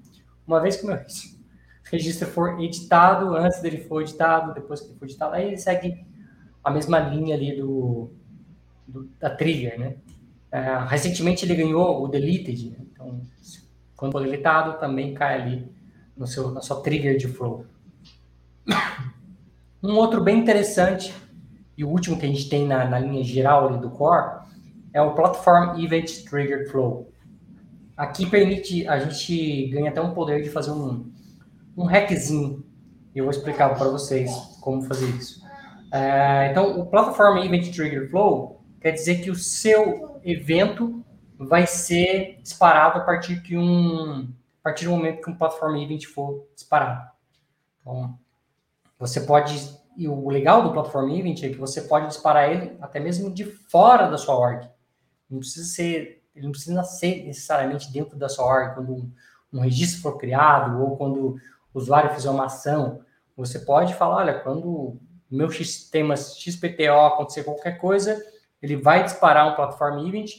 Uma 0.46 0.60
vez 0.60 0.76
que 0.76 0.84
o 0.84 0.86
meu 0.86 0.96
registro 1.92 2.26
for 2.26 2.58
editado, 2.58 3.36
antes 3.36 3.60
dele 3.60 3.84
for 3.84 4.00
editado, 4.00 4.54
depois 4.54 4.80
que 4.80 4.88
ele 4.88 4.98
for 4.98 5.04
editado, 5.04 5.34
aí 5.34 5.48
ele 5.48 5.58
segue 5.58 6.02
a 6.64 6.70
mesma 6.70 6.98
linha 6.98 7.34
ali 7.34 7.54
do, 7.54 8.10
do 8.88 9.10
da 9.20 9.28
trigger, 9.28 9.78
né? 9.78 9.96
É, 10.50 10.78
recentemente 10.88 11.44
ele 11.44 11.54
ganhou 11.54 12.02
o 12.02 12.08
deleted, 12.08 12.70
né? 12.70 12.78
então 12.80 13.20
quando 13.94 14.10
for 14.10 14.20
deletado 14.20 14.80
também 14.80 15.14
cai 15.14 15.40
ali 15.40 15.79
no 16.20 16.26
seu, 16.26 16.50
na 16.50 16.60
sua 16.60 16.82
trigger 16.82 17.16
de 17.16 17.26
flow. 17.26 17.64
Um 19.82 19.96
outro 19.96 20.22
bem 20.22 20.38
interessante 20.38 21.14
e 21.76 21.82
o 21.82 21.88
último 21.88 22.18
que 22.18 22.26
a 22.26 22.28
gente 22.28 22.46
tem 22.50 22.66
na, 22.66 22.84
na 22.84 22.98
linha 22.98 23.24
geral 23.24 23.78
do 23.78 23.88
core 23.88 24.42
é 24.92 25.00
o 25.00 25.14
Platform 25.14 25.80
Event 25.82 26.24
Trigger 26.24 26.70
Flow. 26.70 27.10
Aqui 27.96 28.26
permite, 28.26 28.86
a 28.86 28.98
gente 28.98 29.68
ganha 29.68 29.88
até 29.88 30.02
um 30.02 30.12
poder 30.12 30.42
de 30.42 30.50
fazer 30.50 30.72
um, 30.72 31.10
um 31.74 31.84
hackzinho. 31.84 32.62
eu 33.14 33.24
vou 33.24 33.30
explicar 33.30 33.74
para 33.74 33.88
vocês 33.88 34.30
como 34.60 34.82
fazer 34.82 35.08
isso. 35.16 35.42
É, 35.90 36.50
então, 36.50 36.78
o 36.78 36.86
Platform 36.86 37.38
Event 37.38 37.74
Trigger 37.74 38.10
Flow 38.10 38.60
quer 38.78 38.90
dizer 38.90 39.22
que 39.22 39.30
o 39.30 39.34
seu 39.34 40.20
evento 40.22 41.02
vai 41.38 41.66
ser 41.66 42.38
disparado 42.42 42.98
a 42.98 43.00
partir 43.00 43.42
que 43.42 43.56
um 43.56 44.28
partir 44.70 44.84
do 44.84 44.92
momento 44.92 45.22
que 45.22 45.30
um 45.30 45.36
Platform 45.36 45.76
Event 45.76 46.06
for 46.06 46.46
disparado. 46.54 47.10
Então, 47.80 48.18
você 48.98 49.20
pode 49.20 49.80
e 49.96 50.08
o 50.08 50.28
legal 50.28 50.62
do 50.62 50.72
Platform 50.72 51.10
Event 51.10 51.42
é 51.42 51.48
que 51.48 51.58
você 51.58 51.82
pode 51.82 52.06
disparar 52.06 52.50
ele 52.50 52.76
até 52.80 52.98
mesmo 53.00 53.30
de 53.30 53.44
fora 53.44 54.08
da 54.08 54.16
sua 54.16 54.34
org. 54.34 54.66
Não 55.28 55.40
precisa 55.40 55.66
ser, 55.66 56.22
ele 56.34 56.46
não 56.46 56.52
precisa 56.52 56.82
ser 56.84 57.24
necessariamente 57.24 57.92
dentro 57.92 58.16
da 58.16 58.28
sua 58.28 58.46
org 58.46 58.74
quando 58.74 58.94
um, 58.94 59.12
um 59.52 59.60
registro 59.60 60.00
for 60.00 60.16
criado 60.16 60.80
ou 60.80 60.96
quando 60.96 61.36
o 61.74 61.78
usuário 61.78 62.14
fizer 62.14 62.30
uma 62.30 62.46
ação. 62.46 63.00
Você 63.36 63.58
pode 63.58 63.94
falar, 63.94 64.16
olha, 64.16 64.38
quando 64.40 64.96
meu 65.30 65.50
sistema 65.50 66.16
XPTO 66.16 67.06
acontecer 67.06 67.44
qualquer 67.44 67.78
coisa, 67.78 68.24
ele 68.62 68.76
vai 68.76 69.04
disparar 69.04 69.52
um 69.52 69.56
Platform 69.56 70.06
Event, 70.06 70.30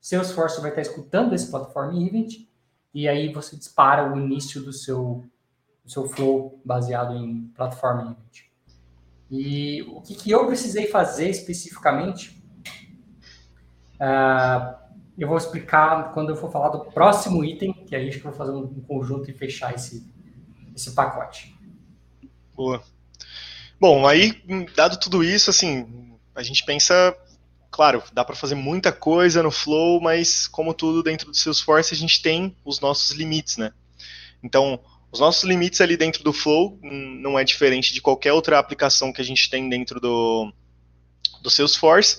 Salesforce 0.00 0.60
vai 0.60 0.70
estar 0.70 0.82
escutando 0.82 1.34
esse 1.34 1.50
Platform 1.50 1.94
Event, 2.00 2.46
e 2.94 3.08
aí 3.08 3.32
você 3.32 3.56
dispara 3.56 4.12
o 4.12 4.18
início 4.18 4.62
do 4.62 4.72
seu, 4.72 5.24
do 5.84 5.90
seu 5.90 6.08
flow 6.08 6.60
baseado 6.64 7.16
em 7.16 7.48
Platform 7.54 8.00
Event. 8.00 8.52
E 9.30 9.82
o 9.82 10.02
que, 10.02 10.14
que 10.14 10.30
eu 10.30 10.46
precisei 10.46 10.88
fazer 10.88 11.30
especificamente, 11.30 12.44
uh, 13.94 14.74
eu 15.16 15.26
vou 15.26 15.38
explicar 15.38 16.12
quando 16.12 16.30
eu 16.30 16.36
for 16.36 16.50
falar 16.50 16.68
do 16.68 16.84
próximo 16.86 17.42
item, 17.42 17.72
que 17.86 17.96
aí 17.96 18.08
acho 18.08 18.20
que 18.20 18.26
eu 18.26 18.30
vou 18.30 18.38
fazer 18.38 18.52
um, 18.52 18.64
um 18.64 18.80
conjunto 18.82 19.30
e 19.30 19.32
fechar 19.32 19.74
esse, 19.74 20.06
esse 20.76 20.94
pacote. 20.94 21.56
Boa. 22.54 22.82
Bom, 23.80 24.06
aí, 24.06 24.40
dado 24.76 25.00
tudo 25.00 25.24
isso, 25.24 25.50
assim, 25.50 26.16
a 26.34 26.42
gente 26.42 26.64
pensa, 26.64 27.16
claro, 27.72 28.02
dá 28.12 28.22
para 28.22 28.36
fazer 28.36 28.54
muita 28.54 28.92
coisa 28.92 29.42
no 29.42 29.50
Flow, 29.50 29.98
mas 30.00 30.46
como 30.46 30.74
tudo 30.74 31.02
dentro 31.02 31.30
do 31.30 31.36
Salesforce, 31.36 31.94
a 31.94 31.96
gente 31.96 32.20
tem 32.20 32.54
os 32.64 32.78
nossos 32.78 33.12
limites, 33.12 33.56
né? 33.56 33.72
Então, 34.42 34.78
os 35.10 35.18
nossos 35.18 35.42
limites 35.42 35.80
ali 35.80 35.96
dentro 35.96 36.22
do 36.22 36.34
Flow 36.34 36.78
não 36.82 37.38
é 37.38 37.42
diferente 37.42 37.94
de 37.94 38.02
qualquer 38.02 38.34
outra 38.34 38.58
aplicação 38.58 39.10
que 39.10 39.22
a 39.22 39.24
gente 39.24 39.48
tem 39.48 39.68
dentro 39.70 39.98
do, 39.98 40.52
do 41.40 41.48
Salesforce. 41.48 42.18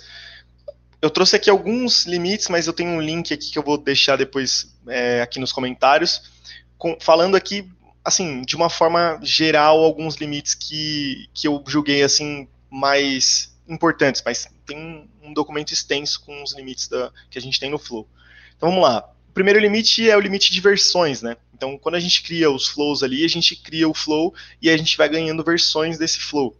Eu 0.99 1.11
trouxe 1.11 1.35
aqui 1.35 1.49
alguns 1.49 2.05
limites, 2.05 2.47
mas 2.49 2.65
eu 2.65 2.73
tenho 2.73 2.89
um 2.89 3.01
link 3.01 3.31
aqui 3.31 3.51
que 3.51 3.59
eu 3.59 3.63
vou 3.63 3.77
deixar 3.77 4.15
depois 4.15 4.75
é, 4.87 5.21
aqui 5.21 5.39
nos 5.39 5.51
comentários, 5.51 6.31
com, 6.79 6.97
falando 6.99 7.35
aqui, 7.35 7.69
assim, 8.03 8.41
de 8.41 8.55
uma 8.55 8.69
forma 8.69 9.19
geral, 9.21 9.83
alguns 9.83 10.15
limites 10.15 10.55
que, 10.55 11.29
que 11.31 11.47
eu 11.47 11.63
julguei, 11.67 12.01
assim, 12.01 12.47
mais 12.71 13.52
importantes, 13.67 14.21
mas 14.25 14.47
tem 14.65 15.09
um 15.21 15.33
documento 15.33 15.71
extenso 15.71 16.21
com 16.21 16.43
os 16.43 16.55
limites 16.55 16.87
da, 16.87 17.11
que 17.29 17.37
a 17.37 17.41
gente 17.41 17.59
tem 17.59 17.69
no 17.69 17.79
Flow. 17.79 18.07
Então 18.55 18.69
vamos 18.69 18.83
lá. 18.83 19.09
O 19.29 19.33
primeiro 19.33 19.59
limite 19.59 20.09
é 20.09 20.15
o 20.15 20.19
limite 20.19 20.51
de 20.51 20.61
versões, 20.61 21.21
né? 21.21 21.35
Então, 21.53 21.77
quando 21.77 21.95
a 21.95 21.99
gente 21.99 22.21
cria 22.21 22.51
os 22.51 22.67
flows 22.67 23.03
ali, 23.03 23.25
a 23.25 23.27
gente 23.27 23.55
cria 23.55 23.87
o 23.87 23.93
flow 23.93 24.33
e 24.61 24.69
a 24.69 24.77
gente 24.77 24.97
vai 24.97 25.07
ganhando 25.09 25.43
versões 25.43 25.97
desse 25.97 26.19
flow. 26.19 26.55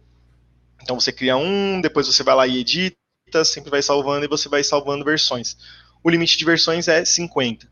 Então, 0.82 0.98
você 0.98 1.12
cria 1.12 1.36
um, 1.36 1.80
depois 1.80 2.06
você 2.06 2.22
vai 2.22 2.34
lá 2.34 2.46
e 2.46 2.58
edita, 2.58 2.96
sempre 3.44 3.70
vai 3.70 3.82
salvando 3.82 4.24
e 4.24 4.28
você 4.28 4.48
vai 4.48 4.64
salvando 4.64 5.04
versões. 5.04 5.56
O 6.02 6.10
limite 6.10 6.36
de 6.36 6.44
versões 6.44 6.88
é 6.88 7.04
50. 7.04 7.68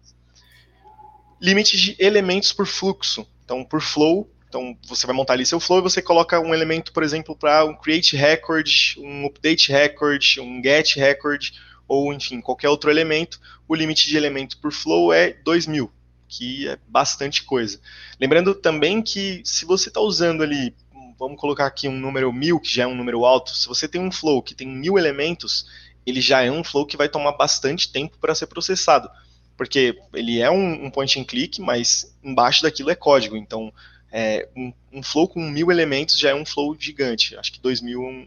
Limite 1.41 1.77
de 1.77 1.97
elementos 1.99 2.53
por 2.53 2.67
fluxo. 2.67 3.27
Então, 3.45 3.65
por 3.65 3.81
flow, 3.81 4.31
então 4.53 4.77
você 4.87 5.07
vai 5.07 5.17
montar 5.17 5.33
ali 5.33 5.47
seu 5.47 5.59
flow 5.59 5.79
e 5.79 5.83
você 5.83 6.03
coloca 6.03 6.39
um 6.39 6.53
elemento, 6.53 6.93
por 6.93 7.03
exemplo, 7.03 7.35
para 7.35 7.65
um 7.65 7.75
create 7.75 8.15
record, 8.15 8.69
um 8.99 9.25
update 9.25 9.73
record, 9.73 10.23
um 10.41 10.63
get 10.63 10.95
record, 10.97 11.53
ou 11.89 12.13
enfim, 12.13 12.39
qualquer 12.43 12.69
outro 12.69 12.91
elemento, 12.91 13.41
o 13.67 13.75
limite 13.75 14.07
de 14.07 14.15
elemento 14.15 14.59
por 14.59 14.71
flow 14.71 15.11
é 15.11 15.33
2000, 15.43 15.91
que 16.29 16.69
é 16.69 16.79
bastante 16.87 17.45
coisa. 17.45 17.81
Lembrando 18.21 18.55
também 18.55 19.01
que 19.01 19.41
se 19.43 19.65
você 19.65 19.89
está 19.89 20.03
usando 20.03 20.43
ali, 20.43 20.77
vamos 21.19 21.41
colocar 21.41 21.65
aqui 21.65 21.89
um 21.89 21.99
número 21.99 22.31
1000, 22.31 22.61
que 22.61 22.75
já 22.75 22.83
é 22.83 22.87
um 22.87 22.95
número 22.95 23.25
alto, 23.25 23.57
se 23.57 23.67
você 23.67 23.89
tem 23.89 24.03
um 24.03 24.13
flow 24.13 24.43
que 24.43 24.55
tem 24.55 24.69
mil 24.69 24.99
elementos, 24.99 25.67
ele 26.05 26.21
já 26.21 26.43
é 26.43 26.51
um 26.51 26.63
flow 26.63 26.85
que 26.85 26.99
vai 26.99 27.09
tomar 27.09 27.33
bastante 27.33 27.91
tempo 27.91 28.19
para 28.19 28.35
ser 28.35 28.49
processado, 28.49 29.09
porque 29.57 29.99
ele 30.13 30.43
é 30.43 30.51
um, 30.51 30.85
um, 30.85 30.91
point 30.91 31.19
and 31.19 31.25
click, 31.25 31.59
mas 31.59 32.15
embaixo 32.23 32.63
daquilo 32.63 32.91
é 32.91 32.95
código, 32.95 33.35
então 33.35 33.73
é, 34.13 34.49
um, 34.55 34.73
um, 34.93 35.03
flow 35.03 35.27
com 35.27 35.41
mil 35.41 35.71
elementos 35.71 36.19
já 36.19 36.31
é 36.31 36.35
um 36.35 36.45
flow 36.45 36.77
gigante, 36.79 37.37
acho 37.37 37.53
que 37.53 37.61
2000 37.61 38.03
é 38.03 38.27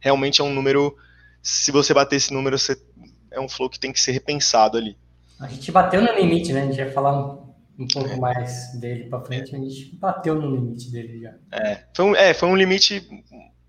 realmente 0.00 0.40
é 0.40 0.44
um 0.44 0.52
número 0.52 0.96
se 1.42 1.70
você 1.70 1.94
bater 1.94 2.16
esse 2.16 2.32
número, 2.32 2.58
você, 2.58 2.80
é 3.30 3.40
um 3.40 3.48
flow 3.48 3.70
que 3.70 3.78
tem 3.78 3.92
que 3.92 4.00
ser 4.00 4.12
repensado 4.12 4.76
ali. 4.76 4.96
A 5.38 5.46
gente 5.48 5.72
bateu 5.72 6.02
no 6.02 6.12
limite, 6.12 6.52
né? 6.52 6.62
A 6.62 6.66
gente 6.66 6.76
vai 6.76 6.90
falar 6.90 7.18
um, 7.18 7.54
um 7.78 7.88
pouco 7.88 8.10
é. 8.10 8.16
mais 8.16 8.72
dele 8.78 9.04
para 9.04 9.24
frente, 9.24 9.54
a 9.54 9.58
gente 9.58 9.96
bateu 9.96 10.34
no 10.34 10.54
limite 10.54 10.90
dele 10.90 11.20
já. 11.20 11.34
É 11.52 11.84
foi, 11.94 12.04
um, 12.04 12.14
é, 12.14 12.34
foi 12.34 12.48
um 12.48 12.56
limite 12.56 13.02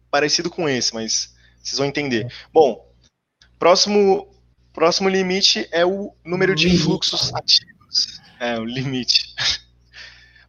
parecido 0.09 0.49
com 0.49 0.67
esse, 0.67 0.93
mas 0.93 1.33
vocês 1.61 1.77
vão 1.77 1.87
entender. 1.87 2.25
É. 2.25 2.29
Bom, 2.53 2.85
próximo, 3.57 4.27
próximo 4.73 5.07
limite 5.07 5.67
é 5.71 5.85
o 5.85 6.13
número 6.25 6.53
de 6.53 6.77
fluxos 6.77 7.33
ativos. 7.33 8.19
É, 8.39 8.59
o 8.59 8.65
limite. 8.65 9.30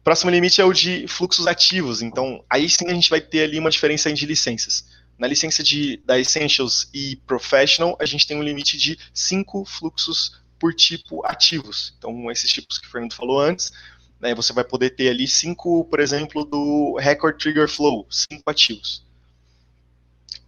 Próximo 0.03 0.29
limite 0.31 0.59
é 0.59 0.65
o 0.65 0.73
de 0.73 1.07
fluxos 1.07 1.47
ativos, 1.47 2.01
então 2.01 2.43
aí 2.49 2.69
sim 2.69 2.87
a 2.87 2.93
gente 2.93 3.09
vai 3.09 3.21
ter 3.21 3.43
ali 3.43 3.57
uma 3.57 3.69
diferença 3.69 4.11
de 4.11 4.25
licenças. 4.25 4.85
Na 5.17 5.27
licença 5.27 5.63
de, 5.63 5.97
da 6.05 6.19
Essentials 6.19 6.89
e 6.93 7.15
Professional, 7.27 7.95
a 7.99 8.05
gente 8.05 8.27
tem 8.27 8.35
um 8.35 8.43
limite 8.43 8.77
de 8.77 8.97
cinco 9.13 9.63
fluxos 9.63 10.43
por 10.59 10.73
tipo 10.73 11.25
ativos. 11.25 11.93
Então, 11.97 12.29
esses 12.31 12.51
tipos 12.51 12.77
que 12.77 12.87
o 12.87 12.91
Fernando 12.91 13.13
falou 13.13 13.39
antes, 13.39 13.71
né, 14.19 14.33
você 14.33 14.51
vai 14.51 14.63
poder 14.63 14.91
ter 14.91 15.09
ali 15.09 15.27
cinco, 15.27 15.85
por 15.85 15.99
exemplo, 15.99 16.43
do 16.43 16.97
Record 16.99 17.37
Trigger 17.37 17.69
Flow, 17.69 18.05
cinco 18.09 18.49
ativos. 18.49 19.05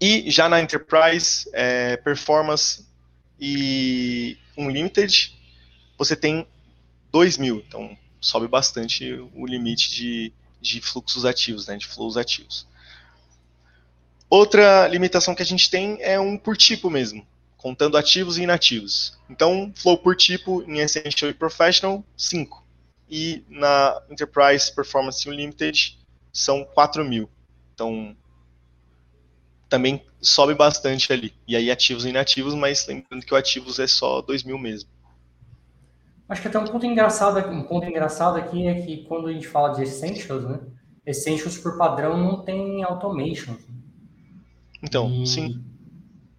E 0.02 0.30
já 0.30 0.50
na 0.50 0.62
Enterprise, 0.62 1.50
é, 1.54 1.96
Performance 1.98 2.86
e 3.40 4.38
Unlimited, 4.58 5.34
você 5.98 6.16
tem 6.16 6.48
2 7.12 7.38
mil. 7.38 7.64
Então, 7.68 7.98
sobe 8.26 8.48
bastante 8.48 9.12
o 9.36 9.46
limite 9.46 9.92
de, 9.92 10.34
de 10.60 10.82
fluxos 10.82 11.26
ativos, 11.26 11.68
né, 11.68 11.78
de 11.78 11.86
flows 11.86 12.18
ativos. 12.18 12.68
Outra 14.28 14.88
limitação 14.88 15.36
que 15.36 15.44
a 15.44 15.46
gente 15.46 15.70
tem 15.70 15.98
é 16.02 16.20
um 16.20 16.36
por 16.36 16.58
tipo 16.58 16.90
mesmo, 16.90 17.26
contando 17.56 17.98
ativos 17.98 18.38
e 18.38 18.42
inativos. 18.42 19.20
Então, 19.30 19.72
flow 19.76 19.98
por 20.00 20.16
tipo 20.16 20.64
em 20.64 20.80
Essential 20.80 21.30
e 21.30 21.36
Professional, 21.36 22.04
5. 22.18 22.66
E 23.08 23.44
na 23.48 24.02
Enterprise 24.10 24.74
Performance 24.74 25.30
Unlimited 25.30 26.00
são 26.34 26.66
4 26.74 27.06
mil. 27.06 27.30
Então, 27.76 28.18
também 29.70 30.04
sobe 30.20 30.56
bastante 30.56 31.14
ali. 31.14 31.32
E 31.48 31.56
aí 31.56 31.70
ativos 31.70 32.06
e 32.06 32.10
inativos, 32.10 32.56
mas 32.56 32.88
lembrando 32.88 33.24
que 33.24 33.34
o 33.36 33.38
ativos 33.38 33.78
é 33.78 33.86
só 33.86 34.20
2 34.20 34.42
mil 34.42 34.58
mesmo. 34.58 34.90
Acho 36.28 36.42
que 36.42 36.48
até 36.48 36.58
um 36.58 36.66
ponto 36.66 36.86
engraçado 36.86 37.38
aqui, 37.38 37.50
um 37.50 37.64
ponto 37.64 37.88
engraçado 37.88 38.38
aqui 38.38 38.68
é 38.68 38.82
que 38.82 39.04
quando 39.06 39.28
a 39.28 39.34
gente 39.34 39.48
fala 39.48 39.76
de 39.76 39.84
Essentials, 39.84 40.44
né? 40.44 40.60
Essentials 41.06 41.58
por 41.58 41.78
padrão 41.78 42.18
não 42.18 42.42
tem 42.42 42.84
automation. 42.84 43.56
Então, 44.82 45.10
e 45.10 45.28
sim. 45.28 45.64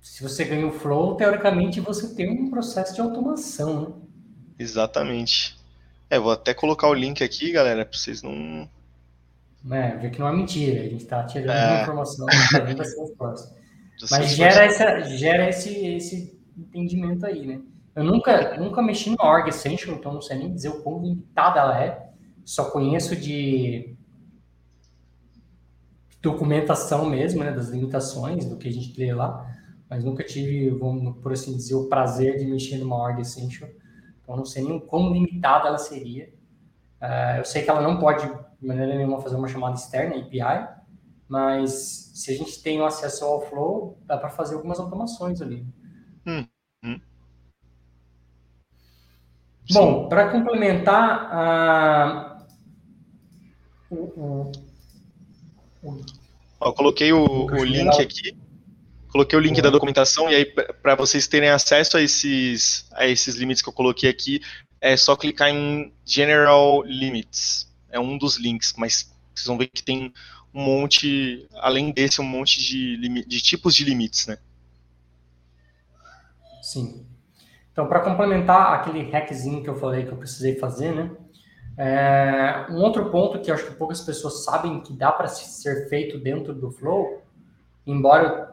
Se 0.01 0.23
você 0.23 0.45
ganha 0.45 0.67
o 0.67 0.73
flow, 0.73 1.15
teoricamente 1.15 1.81
você 1.81 2.15
tem 2.15 2.31
um 2.31 2.51
processo 2.51 2.95
de 2.95 3.01
automação, 3.01 3.81
né? 3.81 3.95
Exatamente. 4.59 5.57
É, 6.09 6.19
vou 6.19 6.33
até 6.33 6.55
colocar 6.55 6.89
o 6.89 6.95
link 6.95 7.23
aqui, 7.23 7.53
galera, 7.53 7.85
para 7.85 7.99
vocês 7.99 8.23
não. 8.23 8.69
É, 9.71 9.97
ver 9.97 10.11
que 10.11 10.21
não 10.21 10.29
é 10.29 10.33
mentira, 10.33 10.81
a 10.81 10.85
gente 10.85 11.03
está 11.03 11.25
tirando 11.25 11.51
é. 11.51 11.83
informação 11.83 12.27
da 12.27 12.33
Salesforce. 12.85 13.53
Mas 14.11 14.31
gera, 14.31 14.65
essa, 14.65 15.03
gera 15.03 15.49
esse, 15.49 15.75
esse 15.87 16.39
entendimento 16.57 17.25
aí, 17.25 17.47
né? 17.47 17.61
Eu 17.97 18.05
nunca, 18.05 18.59
nunca 18.59 18.83
mexi 18.83 19.09
no 19.09 19.17
Org 19.19 19.49
Essential, 19.49 19.97
então 19.97 20.13
não 20.13 20.21
sei 20.21 20.37
nem 20.37 20.53
dizer 20.53 20.69
o 20.69 20.83
quão 20.83 21.01
limitada 21.01 21.61
ela 21.61 21.83
é. 21.83 22.11
Só 22.45 22.71
conheço 22.71 23.17
de 23.17 23.97
documentação 26.21 27.09
mesmo, 27.09 27.43
né, 27.43 27.53
das 27.53 27.71
limitações 27.71 28.45
do 28.45 28.59
que 28.59 28.69
a 28.69 28.73
gente 28.73 28.99
lê 28.99 29.15
lá, 29.15 29.51
mas 29.89 30.05
nunca 30.05 30.23
tive, 30.23 30.69
vamos 30.71 31.17
por 31.23 31.33
assim 31.33 31.57
dizer, 31.57 31.75
o 31.75 31.89
prazer 31.89 32.37
de 32.37 32.45
mexer 32.45 32.79
numa 32.79 32.97
org 32.97 33.21
essential, 33.21 33.71
então 34.23 34.37
não 34.37 34.45
sei 34.45 34.65
nem 34.65 34.79
como 34.79 35.15
limitada 35.15 35.69
ela 35.69 35.79
seria. 35.79 36.35
Uh, 37.01 37.39
eu 37.39 37.45
sei 37.45 37.63
que 37.63 37.71
ela 37.71 37.81
não 37.81 37.99
pode, 37.99 38.27
de 38.27 38.67
maneira 38.67 38.95
nenhuma, 38.97 39.21
fazer 39.21 39.37
uma 39.37 39.49
chamada 39.49 39.77
externa, 39.77 40.17
API, 40.17 40.69
mas 41.29 42.11
se 42.15 42.31
a 42.33 42.37
gente 42.37 42.63
tem 42.63 42.85
acesso 42.85 43.25
ao 43.25 43.41
Flow, 43.41 43.99
dá 44.05 44.19
para 44.19 44.31
fazer 44.31 44.57
algumas 44.57 44.81
automações 44.81 45.41
ali. 45.41 45.67
Hum, 46.27 46.45
Bom, 49.71 50.09
para 50.09 50.31
complementar, 50.31 52.47
o, 53.91 53.97
o 53.97 54.53
Ó, 56.61 56.73
coloquei 56.73 57.13
o, 57.13 57.47
o 57.47 57.65
link 57.65 58.01
aqui. 58.01 58.37
Coloquei 59.09 59.39
o 59.39 59.43
link 59.43 59.61
da 59.63 59.71
documentação 59.71 60.31
e 60.31 60.35
aí 60.35 60.45
para 60.45 60.95
vocês 60.95 61.27
terem 61.27 61.49
acesso 61.49 61.97
a 61.97 62.03
esses, 62.03 62.87
a 62.93 63.07
esses 63.07 63.37
limites 63.37 63.63
que 63.63 63.69
eu 63.69 63.73
coloquei 63.73 64.11
aqui, 64.11 64.43
é 64.81 64.97
só 64.97 65.17
clicar 65.17 65.49
em 65.49 65.93
General 66.05 66.83
Limits. 66.83 67.73
É 67.91 67.99
um 67.99 68.19
dos 68.19 68.37
links, 68.37 68.75
mas 68.77 69.11
vocês 69.35 69.47
vão 69.47 69.57
ver 69.57 69.69
que 69.69 69.83
tem 69.83 70.13
um 70.53 70.63
monte, 70.63 71.49
além 71.55 71.93
desse, 71.93 72.21
um 72.21 72.25
monte 72.25 72.61
de, 72.61 73.25
de 73.25 73.41
tipos 73.41 73.75
de 73.75 73.85
limites, 73.85 74.27
né? 74.27 74.39
Sim. 76.63 77.07
Então, 77.77 77.87
para 77.87 78.01
complementar 78.01 78.73
aquele 78.73 79.03
hackzinho 79.11 79.63
que 79.63 79.69
eu 79.69 79.75
falei 79.75 80.07
que 80.07 80.11
eu 80.11 80.17
precisei 80.17 80.59
fazer, 80.59 80.95
né? 80.95 81.11
É, 81.77 82.65
um 82.71 82.77
outro 82.77 83.11
ponto 83.11 83.39
que 83.39 83.51
eu 83.51 83.55
acho 83.55 83.67
que 83.67 83.75
poucas 83.75 84.01
pessoas 84.01 84.45
sabem 84.45 84.81
que 84.81 84.95
dá 84.95 85.13
para 85.13 85.29
ser 85.29 85.87
feito 85.87 86.19
dentro 86.19 86.55
do 86.55 86.71
Flow, 86.71 87.23
embora 87.87 88.51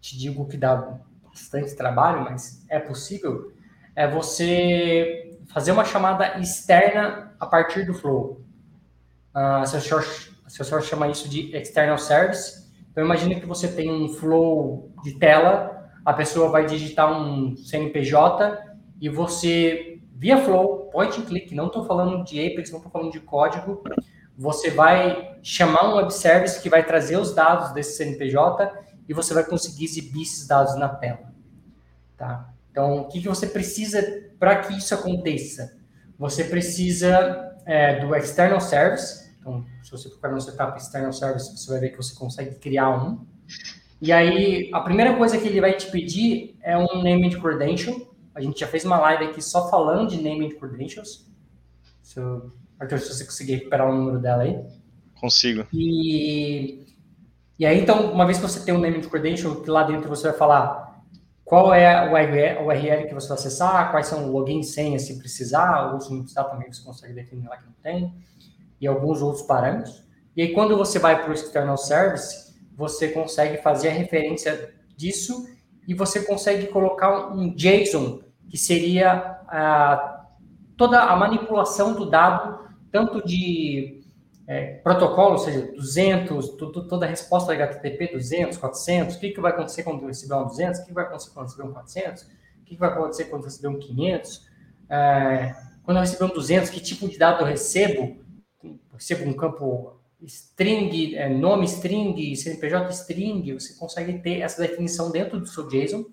te 0.00 0.16
digo 0.16 0.48
que 0.48 0.56
dá 0.56 0.96
bastante 1.28 1.76
trabalho, 1.76 2.24
mas 2.24 2.64
é 2.70 2.78
possível, 2.78 3.52
é 3.94 4.08
você 4.08 5.38
fazer 5.52 5.72
uma 5.72 5.84
chamada 5.84 6.38
externa 6.38 7.36
a 7.38 7.44
partir 7.44 7.84
do 7.84 7.92
Flow. 7.92 8.40
Uh, 9.36 9.66
seu 9.66 10.64
senhor 10.64 10.82
chama 10.82 11.08
isso 11.08 11.28
de 11.28 11.54
External 11.54 11.98
Service. 11.98 12.66
Então, 12.90 13.04
imagine 13.04 13.38
que 13.38 13.46
você 13.46 13.68
tem 13.68 13.92
um 13.92 14.08
Flow 14.08 14.90
de 15.04 15.18
tela, 15.18 15.73
a 16.04 16.12
pessoa 16.12 16.50
vai 16.50 16.66
digitar 16.66 17.10
um 17.10 17.56
CNPJ 17.56 18.58
e 19.00 19.08
você, 19.08 20.00
via 20.14 20.36
Flow, 20.38 20.90
point 20.90 21.20
and 21.20 21.24
click, 21.24 21.54
não 21.54 21.68
estou 21.68 21.84
falando 21.84 22.24
de 22.24 22.38
Apex, 22.38 22.70
não 22.70 22.78
estou 22.78 22.92
falando 22.92 23.12
de 23.12 23.20
código, 23.20 23.82
você 24.36 24.70
vai 24.70 25.38
chamar 25.42 25.88
um 25.88 25.96
web 25.96 26.12
service 26.12 26.60
que 26.60 26.68
vai 26.68 26.84
trazer 26.84 27.16
os 27.16 27.34
dados 27.34 27.72
desse 27.72 27.96
CNPJ 27.96 28.70
e 29.08 29.14
você 29.14 29.32
vai 29.32 29.44
conseguir 29.44 29.84
exibir 29.84 30.22
esses 30.22 30.46
dados 30.46 30.76
na 30.76 30.88
tela. 30.88 31.32
Tá? 32.16 32.50
Então, 32.70 33.02
o 33.02 33.08
que, 33.08 33.20
que 33.20 33.28
você 33.28 33.46
precisa 33.46 34.02
para 34.38 34.56
que 34.56 34.76
isso 34.76 34.94
aconteça? 34.94 35.76
Você 36.18 36.44
precisa 36.44 37.54
é, 37.64 38.00
do 38.00 38.14
external 38.14 38.60
service. 38.60 39.32
Então, 39.38 39.64
se 39.82 39.90
você 39.90 40.08
procurar 40.08 40.32
no 40.32 40.40
setup 40.40 40.78
external 40.78 41.12
service, 41.12 41.56
você 41.56 41.70
vai 41.70 41.80
ver 41.80 41.90
que 41.90 41.96
você 41.96 42.14
consegue 42.14 42.56
criar 42.56 42.90
um. 42.90 43.26
E 44.00 44.12
aí, 44.12 44.70
a 44.72 44.80
primeira 44.80 45.16
coisa 45.16 45.38
que 45.38 45.46
ele 45.46 45.60
vai 45.60 45.74
te 45.74 45.90
pedir 45.90 46.56
é 46.62 46.76
um 46.76 47.02
name 47.02 47.28
and 47.28 47.40
credential. 47.40 48.14
A 48.34 48.40
gente 48.40 48.60
já 48.60 48.66
fez 48.66 48.84
uma 48.84 48.98
live 48.98 49.24
aqui 49.24 49.40
só 49.40 49.70
falando 49.70 50.08
de 50.08 50.20
name 50.20 50.46
and 50.46 50.58
credentials. 50.58 51.26
Se 52.02 52.18
eu, 52.18 52.52
Arthur, 52.78 52.98
se 52.98 53.14
você 53.14 53.24
conseguir 53.24 53.54
recuperar 53.54 53.88
o 53.88 53.94
número 53.94 54.18
dela 54.18 54.42
aí. 54.42 54.58
Consigo. 55.14 55.66
E 55.72 56.84
e 57.56 57.64
aí, 57.64 57.80
então, 57.80 58.12
uma 58.12 58.26
vez 58.26 58.38
que 58.38 58.42
você 58.42 58.64
tem 58.64 58.74
um 58.74 58.80
name 58.80 59.00
de 59.00 59.08
credential, 59.08 59.62
lá 59.68 59.84
dentro 59.84 60.08
você 60.08 60.28
vai 60.28 60.36
falar 60.36 61.00
qual 61.44 61.72
é 61.72 62.10
o 62.10 62.66
URL 62.66 63.06
que 63.06 63.14
você 63.14 63.28
vai 63.28 63.38
acessar, 63.38 63.90
quais 63.92 64.08
são 64.08 64.26
o 64.26 64.32
login 64.32 64.58
e 64.58 64.64
senha 64.64 64.98
se 64.98 65.18
precisar, 65.18 65.92
ou 65.92 66.00
se 66.00 66.12
não 66.12 66.20
precisar 66.20 66.44
também 66.44 66.72
você 66.72 66.82
consegue 66.82 67.14
definir 67.14 67.46
lá 67.46 67.56
que 67.56 67.66
não 67.66 67.74
tem, 67.80 68.12
e 68.80 68.86
alguns 68.88 69.22
outros 69.22 69.46
parâmetros. 69.46 70.02
E 70.36 70.42
aí, 70.42 70.52
quando 70.52 70.76
você 70.76 70.98
vai 70.98 71.22
para 71.22 71.30
o 71.30 71.32
external 71.32 71.76
service, 71.76 72.53
você 72.76 73.08
consegue 73.08 73.62
fazer 73.62 73.88
a 73.88 73.92
referência 73.92 74.74
disso 74.96 75.46
e 75.86 75.94
você 75.94 76.22
consegue 76.24 76.66
colocar 76.68 77.32
um 77.34 77.54
JSON, 77.54 78.20
que 78.48 78.56
seria 78.56 79.12
a, 79.48 80.26
toda 80.76 81.00
a 81.00 81.16
manipulação 81.16 81.94
do 81.94 82.06
dado, 82.08 82.68
tanto 82.90 83.24
de 83.24 84.02
é, 84.46 84.74
protocolo, 84.76 85.32
ou 85.32 85.38
seja, 85.38 85.72
200, 85.72 86.50
tudo, 86.50 86.86
toda 86.86 87.06
a 87.06 87.08
resposta 87.08 87.52
HTTP 87.52 88.12
200, 88.12 88.58
400, 88.58 89.16
o 89.16 89.20
que, 89.20 89.30
que 89.30 89.40
vai 89.40 89.52
acontecer 89.52 89.82
quando 89.82 90.06
receber 90.06 90.34
um 90.34 90.46
200, 90.46 90.80
o 90.80 90.86
que 90.86 90.92
vai 90.92 91.04
acontecer 91.04 91.30
quando 91.32 91.46
receber 91.46 91.68
um 91.68 91.72
400, 91.72 92.22
o 92.22 92.26
que, 92.64 92.74
que 92.74 92.80
vai 92.80 92.90
acontecer 92.90 93.24
quando 93.24 93.44
receber 93.44 93.68
um 93.68 93.78
500, 93.78 94.48
é, 94.90 95.54
quando 95.82 95.96
eu 95.96 96.00
receber 96.02 96.24
um 96.24 96.34
200, 96.34 96.70
que 96.70 96.80
tipo 96.80 97.08
de 97.08 97.18
dado 97.18 97.42
eu 97.42 97.46
recebo, 97.46 98.16
eu 98.62 98.78
recebo 98.92 99.28
um 99.28 99.34
campo 99.34 99.98
string, 100.26 101.14
é, 101.16 101.28
nome 101.28 101.64
string, 101.66 102.34
CNPJ 102.36 102.90
string, 102.90 103.52
você 103.52 103.74
consegue 103.74 104.18
ter 104.18 104.40
essa 104.40 104.62
definição 104.62 105.10
dentro 105.10 105.38
do 105.38 105.46
seu 105.46 105.68
JSON, 105.68 106.04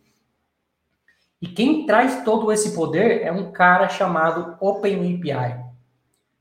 e 1.42 1.48
quem 1.48 1.86
traz 1.88 2.24
todo 2.24 2.52
esse 2.52 2.76
poder 2.76 3.24
é 3.24 3.32
um 3.32 3.52
cara 3.52 3.90
chamado 3.90 4.56
OpenAPI. 4.60 5.60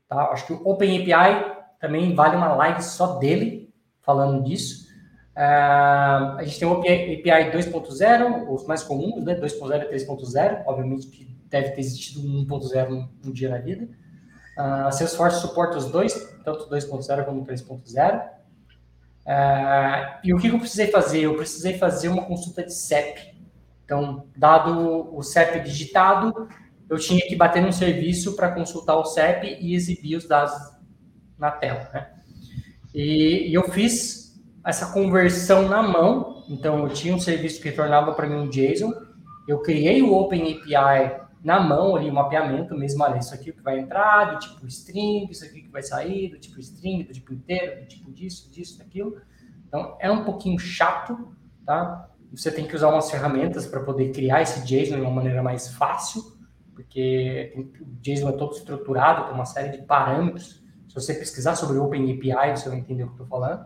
Tá? 0.07 0.29
Acho 0.31 0.45
que 0.45 0.53
o 0.53 0.67
OpenAPI 0.67 1.59
também 1.79 2.13
vale 2.13 2.35
uma 2.35 2.53
live 2.53 2.83
só 2.83 3.17
dele 3.17 3.73
falando 4.01 4.43
disso. 4.43 4.91
Uh, 5.35 6.37
a 6.37 6.43
gente 6.43 6.59
tem 6.59 6.67
o 6.67 6.79
API 6.79 7.51
2.0, 7.51 8.49
os 8.49 8.67
mais 8.67 8.83
comuns, 8.83 9.23
né? 9.23 9.33
2.0 9.35 9.85
e 9.89 9.95
3.0, 9.95 10.63
obviamente 10.67 11.07
que 11.07 11.25
deve 11.49 11.71
ter 11.71 11.81
existido 11.81 12.19
um 12.19 12.45
1.0 12.45 13.09
um, 13.25 13.31
dia 13.31 13.49
na 13.49 13.57
vida. 13.57 13.89
Uh, 14.57 14.91
Salesforce 14.91 15.41
suporta 15.41 15.77
os 15.77 15.89
dois, 15.89 16.13
tanto 16.43 16.69
2.0 16.69 17.25
como 17.25 17.45
3.0. 17.45 18.41
Uh, 19.21 20.19
e 20.23 20.33
o 20.33 20.37
que 20.39 20.47
eu 20.47 20.59
precisei 20.59 20.87
fazer? 20.87 21.21
Eu 21.21 21.35
precisei 21.35 21.77
fazer 21.77 22.09
uma 22.09 22.25
consulta 22.25 22.63
de 22.63 22.73
CEP. 22.73 23.35
Então, 23.85 24.25
dado 24.35 25.15
o 25.15 25.21
CEP 25.21 25.59
digitado, 25.59 26.47
eu 26.89 26.97
tinha 26.97 27.21
que 27.27 27.35
bater 27.35 27.61
num 27.61 27.71
serviço 27.71 28.35
para 28.35 28.51
consultar 28.51 28.95
o 28.95 29.05
CEP 29.05 29.57
e 29.59 29.75
exibir 29.75 30.15
os 30.15 30.27
dados 30.27 30.53
na 31.37 31.51
tela. 31.51 31.89
Né? 31.93 32.07
E, 32.93 33.49
e, 33.49 33.53
eu 33.53 33.63
fiz 33.69 34.41
essa 34.65 34.91
conversão 34.91 35.67
na 35.67 35.81
mão, 35.81 36.43
então 36.49 36.83
eu 36.83 36.89
tinha 36.89 37.15
um 37.15 37.19
serviço 37.19 37.61
que 37.61 37.69
retornava 37.69 38.13
para 38.13 38.27
mim 38.27 38.35
um 38.35 38.49
JSON, 38.49 38.93
eu 39.47 39.59
criei 39.59 40.01
o 40.01 40.13
OpenAPI 40.13 41.21
na 41.43 41.59
mão 41.59 41.95
ali, 41.95 42.09
o 42.09 42.13
mapeamento 42.13 42.75
mesmo, 42.75 43.03
olha, 43.03 43.17
isso 43.17 43.33
aqui 43.33 43.51
que 43.51 43.61
vai 43.61 43.79
entrar, 43.79 44.33
do 44.33 44.39
tipo 44.39 44.67
string, 44.67 45.27
isso 45.29 45.43
aqui 45.43 45.63
que 45.63 45.69
vai 45.69 45.81
sair, 45.81 46.29
do 46.29 46.39
tipo 46.39 46.59
string, 46.59 47.03
do 47.03 47.13
tipo 47.13 47.33
inteiro, 47.33 47.81
do 47.81 47.87
tipo 47.87 48.11
disso, 48.11 48.51
disso, 48.51 48.77
daquilo. 48.77 49.19
Então, 49.67 49.97
é 49.99 50.11
um 50.11 50.23
pouquinho 50.23 50.59
chato, 50.59 51.35
tá? 51.65 52.09
Você 52.31 52.51
tem 52.51 52.67
que 52.67 52.75
usar 52.75 52.89
umas 52.89 53.09
ferramentas 53.09 53.65
para 53.65 53.81
poder 53.81 54.11
criar 54.11 54.41
esse 54.41 54.61
JSON 54.65 54.95
de 54.95 55.01
uma 55.01 55.11
maneira 55.11 55.41
mais 55.41 55.73
fácil, 55.73 56.21
porque 56.73 57.53
o 57.81 57.85
JSON 58.01 58.29
é 58.29 58.33
todo 58.33 58.53
estruturado, 58.53 59.25
tem 59.25 59.33
uma 59.33 59.45
série 59.45 59.77
de 59.77 59.83
parâmetros 59.83 60.61
se 60.91 60.95
você 60.95 61.13
pesquisar 61.13 61.55
sobre 61.55 61.77
OpenAPI, 61.77 62.57
você 62.57 62.67
vai 62.67 62.77
entender 62.77 63.03
o 63.03 63.07
que 63.07 63.21
eu 63.21 63.23
estou 63.23 63.27
falando. 63.27 63.65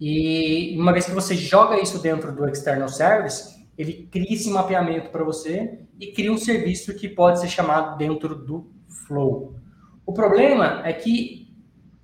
E 0.00 0.76
uma 0.78 0.92
vez 0.92 1.06
que 1.06 1.10
você 1.10 1.34
joga 1.34 1.80
isso 1.80 1.98
dentro 1.98 2.32
do 2.32 2.48
External 2.48 2.88
Service, 2.88 3.66
ele 3.76 4.06
cria 4.06 4.34
esse 4.34 4.48
mapeamento 4.50 5.10
para 5.10 5.24
você 5.24 5.83
e 5.98 6.12
cria 6.12 6.32
um 6.32 6.38
serviço 6.38 6.94
que 6.94 7.08
pode 7.08 7.40
ser 7.40 7.48
chamado 7.48 7.96
dentro 7.96 8.34
do 8.34 8.70
Flow. 8.88 9.56
O 10.04 10.12
problema 10.12 10.82
é 10.84 10.92
que 10.92 11.52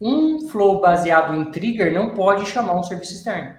um 0.00 0.48
Flow 0.48 0.80
baseado 0.80 1.34
em 1.34 1.50
Trigger 1.50 1.92
não 1.92 2.14
pode 2.14 2.46
chamar 2.46 2.78
um 2.78 2.82
serviço 2.82 3.14
externo. 3.14 3.54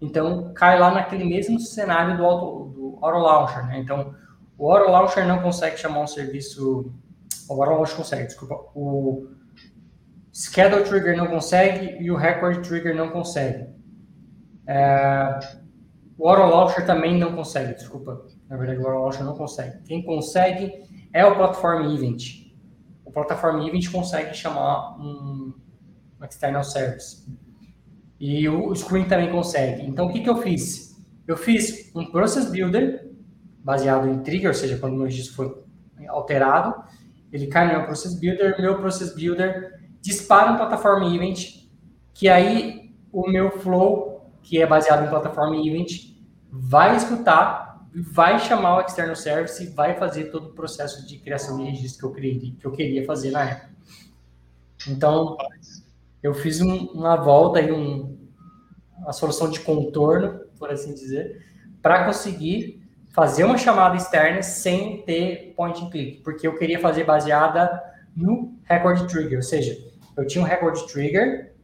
Então, 0.00 0.52
cai 0.54 0.78
lá 0.78 0.90
naquele 0.90 1.24
mesmo 1.24 1.60
cenário 1.60 2.16
do 2.16 2.24
Auto, 2.24 2.70
do 2.72 2.98
Auto 3.00 3.18
Launcher. 3.18 3.66
Né? 3.66 3.78
Então, 3.78 4.14
o 4.58 4.70
Auto 4.70 4.90
Launcher 4.90 5.26
não 5.26 5.40
consegue 5.40 5.76
chamar 5.76 6.00
um 6.00 6.06
serviço... 6.06 6.92
O 7.48 7.62
Auto 7.62 7.74
Launcher 7.74 7.96
consegue, 7.96 8.26
desculpa. 8.26 8.54
O 8.74 9.28
Schedule 10.32 10.82
Trigger 10.82 11.16
não 11.16 11.28
consegue 11.28 12.02
e 12.02 12.10
o 12.10 12.16
Record 12.16 12.66
Trigger 12.66 12.96
não 12.96 13.10
consegue. 13.10 13.66
É, 14.66 15.38
o 16.18 16.28
Auto 16.28 16.54
Launcher 16.54 16.84
também 16.84 17.18
não 17.18 17.36
consegue, 17.36 17.74
desculpa. 17.74 18.26
Na 18.48 18.56
verdade, 18.56 18.80
o 18.80 18.86
Auto 18.86 19.00
Launcher 19.00 19.24
não 19.24 19.34
consegue. 19.34 19.82
Quem 19.84 20.04
consegue 20.04 20.72
é 21.12 21.24
o 21.24 21.34
Platform 21.34 21.90
Event. 21.94 22.44
O 23.04 23.10
Platform 23.10 23.66
Event 23.66 23.90
consegue 23.90 24.34
chamar 24.34 24.98
um, 24.98 25.54
External 26.22 26.64
Service. 26.64 27.26
E 28.18 28.48
o 28.48 28.74
Screen 28.74 29.06
também 29.06 29.30
consegue. 29.30 29.82
Então, 29.82 30.06
o 30.06 30.12
que, 30.12 30.20
que 30.20 30.28
eu 30.28 30.36
fiz? 30.36 30.94
Eu 31.26 31.36
fiz 31.36 31.90
um 31.94 32.04
Process 32.06 32.50
Builder 32.50 33.10
baseado 33.62 34.08
em 34.08 34.18
Trigger, 34.20 34.48
ou 34.48 34.54
seja, 34.54 34.78
quando 34.78 34.94
meu 34.94 35.04
registro 35.04 35.34
foi 35.34 35.64
alterado, 36.08 36.74
ele 37.32 37.46
cai 37.46 37.66
no 37.66 37.78
meu 37.78 37.86
Process 37.86 38.18
Builder. 38.18 38.60
Meu 38.60 38.78
Process 38.78 39.14
Builder 39.14 39.80
dispara 40.00 40.52
um 40.52 40.56
plataforma 40.56 41.14
event, 41.14 41.66
que 42.12 42.28
aí 42.28 42.94
o 43.10 43.28
meu 43.28 43.50
flow, 43.50 44.30
que 44.42 44.60
é 44.60 44.66
baseado 44.66 45.04
em 45.04 45.08
plataforma 45.08 45.56
event, 45.56 46.14
vai 46.50 46.94
escutar, 46.94 47.63
vai 47.94 48.38
chamar 48.40 48.78
o 48.78 48.80
external 48.86 49.14
service 49.14 49.62
e 49.62 49.68
vai 49.68 49.96
fazer 49.96 50.24
todo 50.24 50.48
o 50.48 50.52
processo 50.52 51.06
de 51.06 51.18
criação 51.18 51.58
de 51.58 51.64
registro 51.64 52.00
que 52.00 52.06
eu, 52.06 52.12
queria, 52.12 52.52
que 52.58 52.66
eu 52.66 52.72
queria 52.72 53.04
fazer 53.04 53.30
na 53.30 53.44
época. 53.44 53.70
Então, 54.88 55.36
eu 56.22 56.34
fiz 56.34 56.60
um, 56.60 56.86
uma 56.86 57.16
volta 57.16 57.60
e 57.60 57.70
um, 57.70 58.18
uma 58.98 59.12
solução 59.12 59.48
de 59.48 59.60
contorno, 59.60 60.40
por 60.58 60.70
assim 60.70 60.92
dizer, 60.92 61.44
para 61.80 62.04
conseguir 62.04 62.82
fazer 63.10 63.44
uma 63.44 63.56
chamada 63.56 63.96
externa 63.96 64.42
sem 64.42 65.02
ter 65.02 65.52
point 65.56 65.84
and 65.84 65.90
click, 65.90 66.22
porque 66.22 66.46
eu 66.46 66.58
queria 66.58 66.80
fazer 66.80 67.04
baseada 67.04 67.80
no 68.16 68.58
record 68.64 69.08
trigger, 69.08 69.38
ou 69.38 69.42
seja, 69.42 69.78
eu 70.16 70.26
tinha 70.26 70.42
um 70.42 70.46
record 70.46 70.80
trigger 70.90 71.54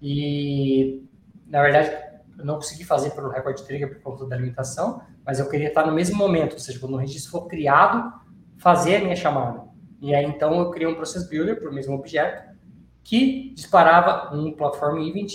E, 0.00 1.02
na 1.46 1.62
verdade, 1.62 2.03
eu 2.44 2.46
não 2.46 2.56
consegui 2.56 2.84
fazer 2.84 3.10
pelo 3.10 3.30
Record 3.30 3.58
Trigger 3.62 3.94
por 3.94 4.02
conta 4.02 4.26
da 4.26 4.36
limitação, 4.36 5.00
mas 5.24 5.40
eu 5.40 5.48
queria 5.48 5.68
estar 5.68 5.86
no 5.86 5.92
mesmo 5.92 6.16
momento, 6.16 6.52
ou 6.52 6.58
seja, 6.58 6.78
quando 6.78 6.92
o 6.92 6.98
registro 6.98 7.30
for 7.30 7.46
criado, 7.46 8.12
fazer 8.58 8.96
a 8.96 9.00
minha 9.00 9.16
chamada. 9.16 9.64
E 9.98 10.14
aí, 10.14 10.26
então, 10.26 10.54
eu 10.60 10.70
criei 10.70 10.86
um 10.86 10.94
Process 10.94 11.26
Builder 11.26 11.58
para 11.58 11.70
o 11.70 11.72
mesmo 11.72 11.94
objeto, 11.94 12.54
que 13.02 13.54
disparava 13.54 14.36
um 14.36 14.52
Platform 14.52 14.98
Event, 14.98 15.32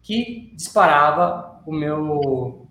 que 0.00 0.52
disparava 0.54 1.60
o 1.66 1.72
meu 1.72 2.68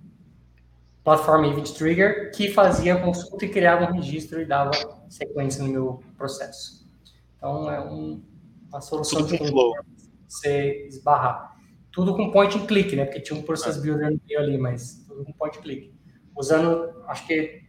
Platform 1.03 1.43
Event 1.45 1.71
Trigger, 1.71 2.31
que 2.33 2.49
fazia 2.51 2.95
a 2.95 3.01
consulta 3.01 3.43
e 3.43 3.49
criava 3.49 3.91
um 3.91 3.95
registro 3.95 4.41
e 4.41 4.45
dava 4.45 4.71
sequência 5.09 5.61
no 5.61 5.69
meu 5.69 6.03
processo. 6.17 6.87
Então, 7.35 7.69
é 7.69 7.81
um, 7.81 8.23
uma 8.69 8.79
solução 8.79 9.19
Tudo 9.19 9.37
de 9.37 9.49
flow. 9.49 9.73
você 10.25 10.87
esbarrar. 10.87 11.56
Tudo 11.91 12.15
com 12.15 12.31
point 12.31 12.57
and 12.57 12.65
click, 12.65 12.95
né? 12.95 13.05
Porque 13.05 13.21
tinha 13.21 13.39
um 13.39 13.43
process 13.43 13.77
builder 13.81 14.11
no 14.11 14.21
meio 14.27 14.39
ali, 14.39 14.57
mas 14.57 15.03
tudo 15.07 15.25
com 15.25 15.33
point 15.33 15.57
and 15.57 15.61
click. 15.61 15.93
Usando, 16.35 17.03
acho 17.07 17.25
que, 17.25 17.63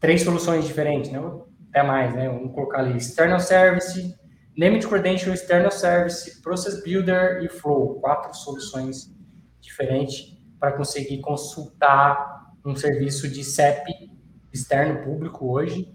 três 0.00 0.22
soluções 0.22 0.66
diferentes, 0.66 1.10
né? 1.10 1.20
Até 1.68 1.82
mais, 1.82 2.14
né? 2.14 2.28
Vamos 2.28 2.52
colocar 2.52 2.80
ali 2.80 2.96
external 2.96 3.38
service, 3.38 4.18
named 4.56 4.86
credential, 4.86 5.32
external 5.32 5.70
service, 5.70 6.40
process 6.42 6.82
builder 6.82 7.42
e 7.44 7.48
flow. 7.48 8.00
Quatro 8.00 8.34
soluções 8.34 9.14
diferentes 9.60 10.36
para 10.58 10.72
conseguir 10.72 11.20
consultar 11.20 12.52
um 12.64 12.74
serviço 12.74 13.28
de 13.28 13.44
CEP 13.44 14.10
externo 14.52 15.02
público 15.02 15.50
hoje. 15.52 15.88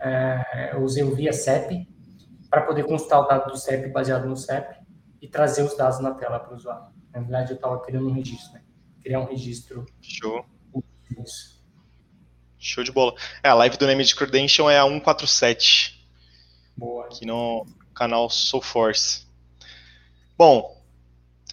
É, 0.00 0.70
eu 0.72 0.82
usei 0.82 1.02
o 1.02 1.14
via 1.14 1.32
CEP 1.32 1.88
para 2.50 2.62
poder 2.62 2.84
consultar 2.84 3.20
o 3.20 3.26
dado 3.26 3.50
do 3.50 3.56
CEP 3.56 3.88
baseado 3.88 4.28
no 4.28 4.36
CEP 4.36 4.81
e 5.22 5.28
trazer 5.28 5.62
os 5.62 5.76
dados 5.76 6.00
na 6.00 6.10
tela 6.10 6.40
para 6.40 6.52
o 6.52 6.56
usuário. 6.56 6.86
Na 7.14 7.20
verdade, 7.20 7.52
eu 7.52 7.54
estava 7.54 7.78
criando 7.80 8.08
um 8.08 8.12
registro, 8.12 8.54
né? 8.54 8.62
Criar 9.00 9.20
um 9.20 9.26
registro. 9.26 9.86
Show. 10.00 10.44
Isso. 11.22 11.62
Show 12.58 12.82
de 12.82 12.90
bola. 12.90 13.14
É, 13.42 13.48
a 13.48 13.54
live 13.54 13.76
do 13.76 13.86
Named 13.86 14.14
Credential 14.16 14.68
é 14.68 14.78
a 14.78 14.84
147. 14.84 16.04
Boa. 16.76 17.06
Aqui 17.06 17.24
no 17.24 17.64
canal 17.94 18.28
SoulForce. 18.28 19.26
Bom, 20.36 20.82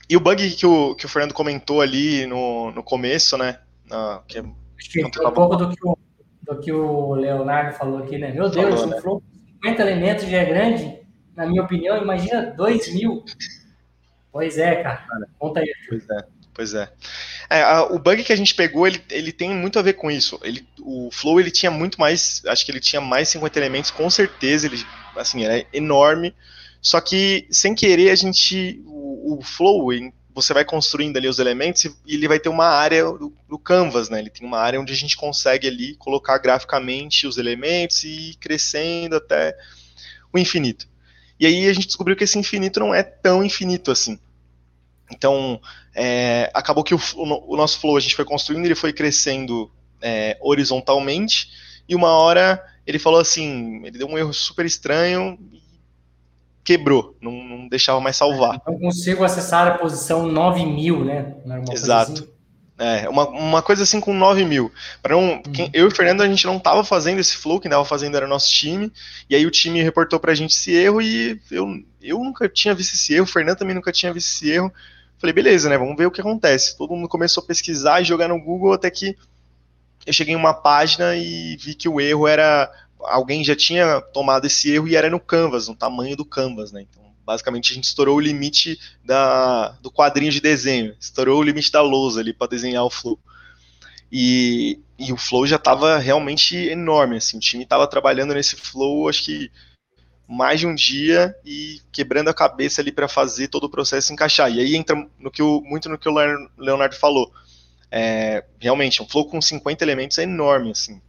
e 0.09 0.17
o 0.17 0.19
bug 0.19 0.49
que 0.55 0.65
o, 0.65 0.95
que 0.95 1.05
o 1.05 1.09
Fernando 1.09 1.33
comentou 1.33 1.81
ali 1.81 2.25
no, 2.25 2.71
no 2.71 2.83
começo, 2.83 3.37
né? 3.37 3.59
Ah, 3.91 4.23
que 4.27 4.39
é 4.39 4.41
um 4.41 4.53
pouco 5.33 5.55
do 5.55 5.69
que, 5.69 5.87
o, 5.87 5.97
do 6.41 6.59
que 6.59 6.71
o 6.71 7.13
Leonardo 7.13 7.77
falou 7.77 7.99
aqui, 7.99 8.17
né? 8.17 8.31
Meu 8.31 8.49
Deus, 8.49 8.79
Falou, 8.79 8.87
um 8.87 8.89
né? 8.89 9.01
flow 9.01 9.21
com 9.21 9.67
50 9.67 9.81
elementos 9.81 10.25
já 10.25 10.37
é 10.37 10.45
grande, 10.45 10.99
na 11.35 11.45
minha 11.45 11.61
opinião, 11.61 12.01
imagina 12.01 12.53
2 12.57 12.93
mil. 12.93 13.23
Pois 14.31 14.57
é, 14.57 14.83
cara. 14.83 15.05
Conta 15.37 15.59
aí. 15.59 15.73
Pois 15.87 16.09
é, 16.09 16.23
pois 16.53 16.73
é. 16.73 16.91
É, 17.49 17.61
a- 17.63 17.83
o 17.85 17.99
bug 17.99 18.23
que 18.23 18.33
a 18.33 18.35
gente 18.35 18.53
pegou, 18.55 18.87
ele, 18.87 19.03
ele 19.09 19.31
tem 19.31 19.49
muito 19.51 19.79
a 19.79 19.81
ver 19.81 19.93
com 19.93 20.11
isso. 20.11 20.39
Ele, 20.43 20.67
o 20.79 21.09
Flow, 21.11 21.39
ele 21.39 21.51
tinha 21.51 21.71
muito 21.71 21.99
mais, 21.99 22.41
acho 22.47 22.65
que 22.65 22.71
ele 22.71 22.79
tinha 22.79 23.01
mais 23.01 23.29
50 23.29 23.59
elementos, 23.59 23.91
com 23.91 24.09
certeza, 24.09 24.67
ele, 24.67 24.83
assim, 25.15 25.43
era 25.45 25.65
enorme. 25.73 26.35
Só 26.81 27.01
que, 27.01 27.47
sem 27.51 27.75
querer, 27.75 28.11
a 28.11 28.15
gente, 28.15 28.81
o, 28.85 29.37
o 29.39 29.41
Flow, 29.43 29.89
você 30.33 30.53
vai 30.53 30.63
construindo 30.63 31.17
ali 31.17 31.27
os 31.27 31.39
elementos 31.39 31.85
e 31.85 31.93
ele 32.07 32.27
vai 32.27 32.39
ter 32.39 32.49
uma 32.49 32.67
área 32.67 33.03
do, 33.05 33.33
do 33.49 33.59
Canvas, 33.59 34.09
né? 34.09 34.19
Ele 34.19 34.29
tem 34.29 34.47
uma 34.47 34.59
área 34.59 34.79
onde 34.79 34.93
a 34.93 34.95
gente 34.95 35.17
consegue 35.17 35.67
ali 35.67 35.95
colocar 35.95 36.37
graficamente 36.37 37.27
os 37.27 37.37
elementos 37.37 38.03
e 38.03 38.31
ir 38.31 38.35
crescendo 38.35 39.15
até 39.17 39.57
o 40.33 40.37
infinito. 40.39 40.87
E 41.39 41.45
aí 41.45 41.67
a 41.67 41.73
gente 41.73 41.87
descobriu 41.87 42.15
que 42.15 42.23
esse 42.23 42.37
infinito 42.37 42.79
não 42.79 42.93
é 42.93 43.01
tão 43.01 43.43
infinito 43.43 43.91
assim. 43.91 44.19
Então, 45.11 45.59
é, 45.95 46.51
acabou 46.53 46.83
que 46.83 46.93
o, 46.93 46.99
o, 47.15 47.57
nosso 47.57 47.79
flow 47.79 47.97
a 47.97 47.99
gente 47.99 48.15
foi 48.15 48.25
construindo, 48.25 48.65
ele 48.65 48.75
foi 48.75 48.93
crescendo 48.93 49.71
é, 50.01 50.37
horizontalmente, 50.39 51.49
e 51.87 51.95
uma 51.95 52.09
hora 52.09 52.63
ele 52.85 52.99
falou 52.99 53.19
assim, 53.19 53.81
ele 53.85 53.97
deu 53.97 54.07
um 54.07 54.17
erro 54.17 54.33
super 54.33 54.65
estranho 54.65 55.37
e 55.51 55.61
quebrou, 56.63 57.15
não, 57.21 57.31
não 57.31 57.67
deixava 57.67 57.99
mais 57.99 58.17
salvar. 58.17 58.61
Não 58.67 58.79
consigo 58.79 59.23
acessar 59.23 59.67
a 59.67 59.77
posição 59.77 60.27
9000, 60.27 61.05
né? 61.05 61.35
Exato. 61.71 62.11
assim? 62.13 62.38
É, 62.81 63.09
uma, 63.09 63.27
uma 63.27 63.61
coisa 63.61 63.83
assim 63.83 63.99
com 63.99 64.13
9 64.13 64.45
mil. 64.45 64.71
Pra 65.01 65.13
não, 65.13 65.41
quem- 65.41 65.69
eu 65.73 65.85
e 65.85 65.87
o 65.89 65.91
Fernando, 65.95 66.21
a 66.21 66.27
gente 66.27 66.45
não 66.45 66.57
tava 66.57 66.81
fazendo 66.83 67.19
esse 67.19 67.35
flow, 67.35 67.59
quem 67.59 67.69
tava 67.69 67.83
fazendo 67.83 68.15
era 68.15 68.25
nosso 68.25 68.49
time, 68.49 68.89
e 69.29 69.35
aí 69.35 69.45
o 69.45 69.51
time 69.51 69.81
reportou 69.83 70.17
pra 70.19 70.33
gente 70.33 70.51
esse 70.55 70.71
erro, 70.73 71.01
e 71.01 71.41
eu, 71.51 71.67
eu 72.01 72.19
nunca 72.19 72.47
tinha 72.47 72.73
visto 72.73 72.93
esse 72.93 73.13
erro, 73.13 73.25
o 73.25 73.27
Fernando 73.27 73.57
também 73.57 73.75
nunca 73.75 73.91
tinha 73.91 74.13
visto 74.13 74.29
esse 74.29 74.49
erro. 74.49 74.71
Falei, 75.17 75.33
beleza, 75.33 75.67
né, 75.69 75.77
vamos 75.77 75.97
ver 75.97 76.05
o 76.05 76.11
que 76.11 76.21
acontece. 76.21 76.77
Todo 76.77 76.95
mundo 76.95 77.09
começou 77.09 77.43
a 77.43 77.45
pesquisar 77.47 77.99
e 78.01 78.05
jogar 78.05 78.29
no 78.29 78.41
Google, 78.41 78.71
até 78.71 78.89
que 78.89 79.17
eu 80.05 80.13
cheguei 80.13 80.33
em 80.33 80.37
uma 80.37 80.53
página 80.53 81.15
e 81.15 81.57
vi 81.57 81.75
que 81.75 81.89
o 81.89 81.99
erro 82.01 82.27
era, 82.27 82.71
alguém 83.01 83.43
já 83.43 83.55
tinha 83.55 84.01
tomado 84.13 84.45
esse 84.47 84.71
erro 84.71 84.87
e 84.87 84.95
era 84.95 85.09
no 85.09 85.19
Canvas, 85.19 85.67
no 85.67 85.75
tamanho 85.75 86.15
do 86.15 86.25
Canvas, 86.25 86.71
né, 86.71 86.85
então 86.89 87.03
basicamente 87.29 87.71
a 87.71 87.75
gente 87.75 87.83
estourou 87.83 88.15
o 88.15 88.19
limite 88.19 88.79
da, 89.05 89.69
do 89.83 89.91
quadrinho 89.91 90.31
de 90.31 90.41
desenho, 90.41 90.95
estourou 90.99 91.39
o 91.39 91.43
limite 91.43 91.71
da 91.71 91.79
lousa 91.79 92.21
ali 92.21 92.33
para 92.33 92.47
desenhar 92.47 92.83
o 92.83 92.89
flow. 92.89 93.19
E, 94.11 94.79
e 94.97 95.13
o 95.13 95.17
flow 95.17 95.45
já 95.45 95.57
estava 95.57 95.99
realmente 95.99 96.57
enorme, 96.57 97.17
assim, 97.17 97.37
o 97.37 97.39
time 97.39 97.61
estava 97.61 97.85
trabalhando 97.85 98.33
nesse 98.33 98.55
flow, 98.55 99.07
acho 99.07 99.25
que 99.25 99.51
mais 100.27 100.59
de 100.59 100.65
um 100.65 100.73
dia 100.73 101.35
e 101.45 101.79
quebrando 101.91 102.29
a 102.29 102.33
cabeça 102.33 102.81
ali 102.81 102.91
para 102.91 103.07
fazer 103.07 103.47
todo 103.47 103.65
o 103.65 103.69
processo 103.69 104.11
encaixar. 104.11 104.51
E 104.51 104.59
aí 104.59 104.75
entra 104.75 104.95
no 105.19 105.29
que 105.29 105.43
o, 105.43 105.61
muito 105.61 105.87
no 105.87 105.99
que 105.99 106.09
o 106.09 106.13
Leonardo 106.57 106.95
falou. 106.95 107.31
É, 107.91 108.43
realmente, 108.59 109.03
um 109.03 109.07
flow 109.07 109.25
com 109.25 109.39
50 109.39 109.83
elementos 109.83 110.17
é 110.17 110.23
enorme, 110.23 110.71
assim, 110.71 110.99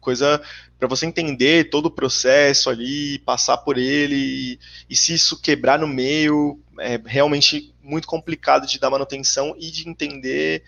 coisa 0.00 0.40
para 0.78 0.88
você 0.88 1.06
entender 1.06 1.70
todo 1.70 1.86
o 1.86 1.90
processo 1.90 2.70
ali, 2.70 3.18
passar 3.20 3.58
por 3.58 3.76
ele, 3.76 4.14
e, 4.14 4.58
e, 4.88 4.96
se 4.96 5.14
isso 5.14 5.40
quebrar 5.40 5.78
no 5.78 5.88
meio, 5.88 6.60
é 6.78 7.00
realmente 7.04 7.74
muito 7.82 8.06
complicado 8.06 8.66
de 8.66 8.78
dar 8.78 8.90
manutenção 8.90 9.56
e 9.58 9.70
de 9.70 9.88
entender 9.88 10.62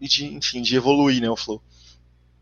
e 0.00 0.08
de, 0.08 0.24
enfim, 0.24 0.62
de 0.62 0.74
evoluir, 0.76 1.20
né, 1.20 1.28
o 1.28 1.36
flow. 1.36 1.62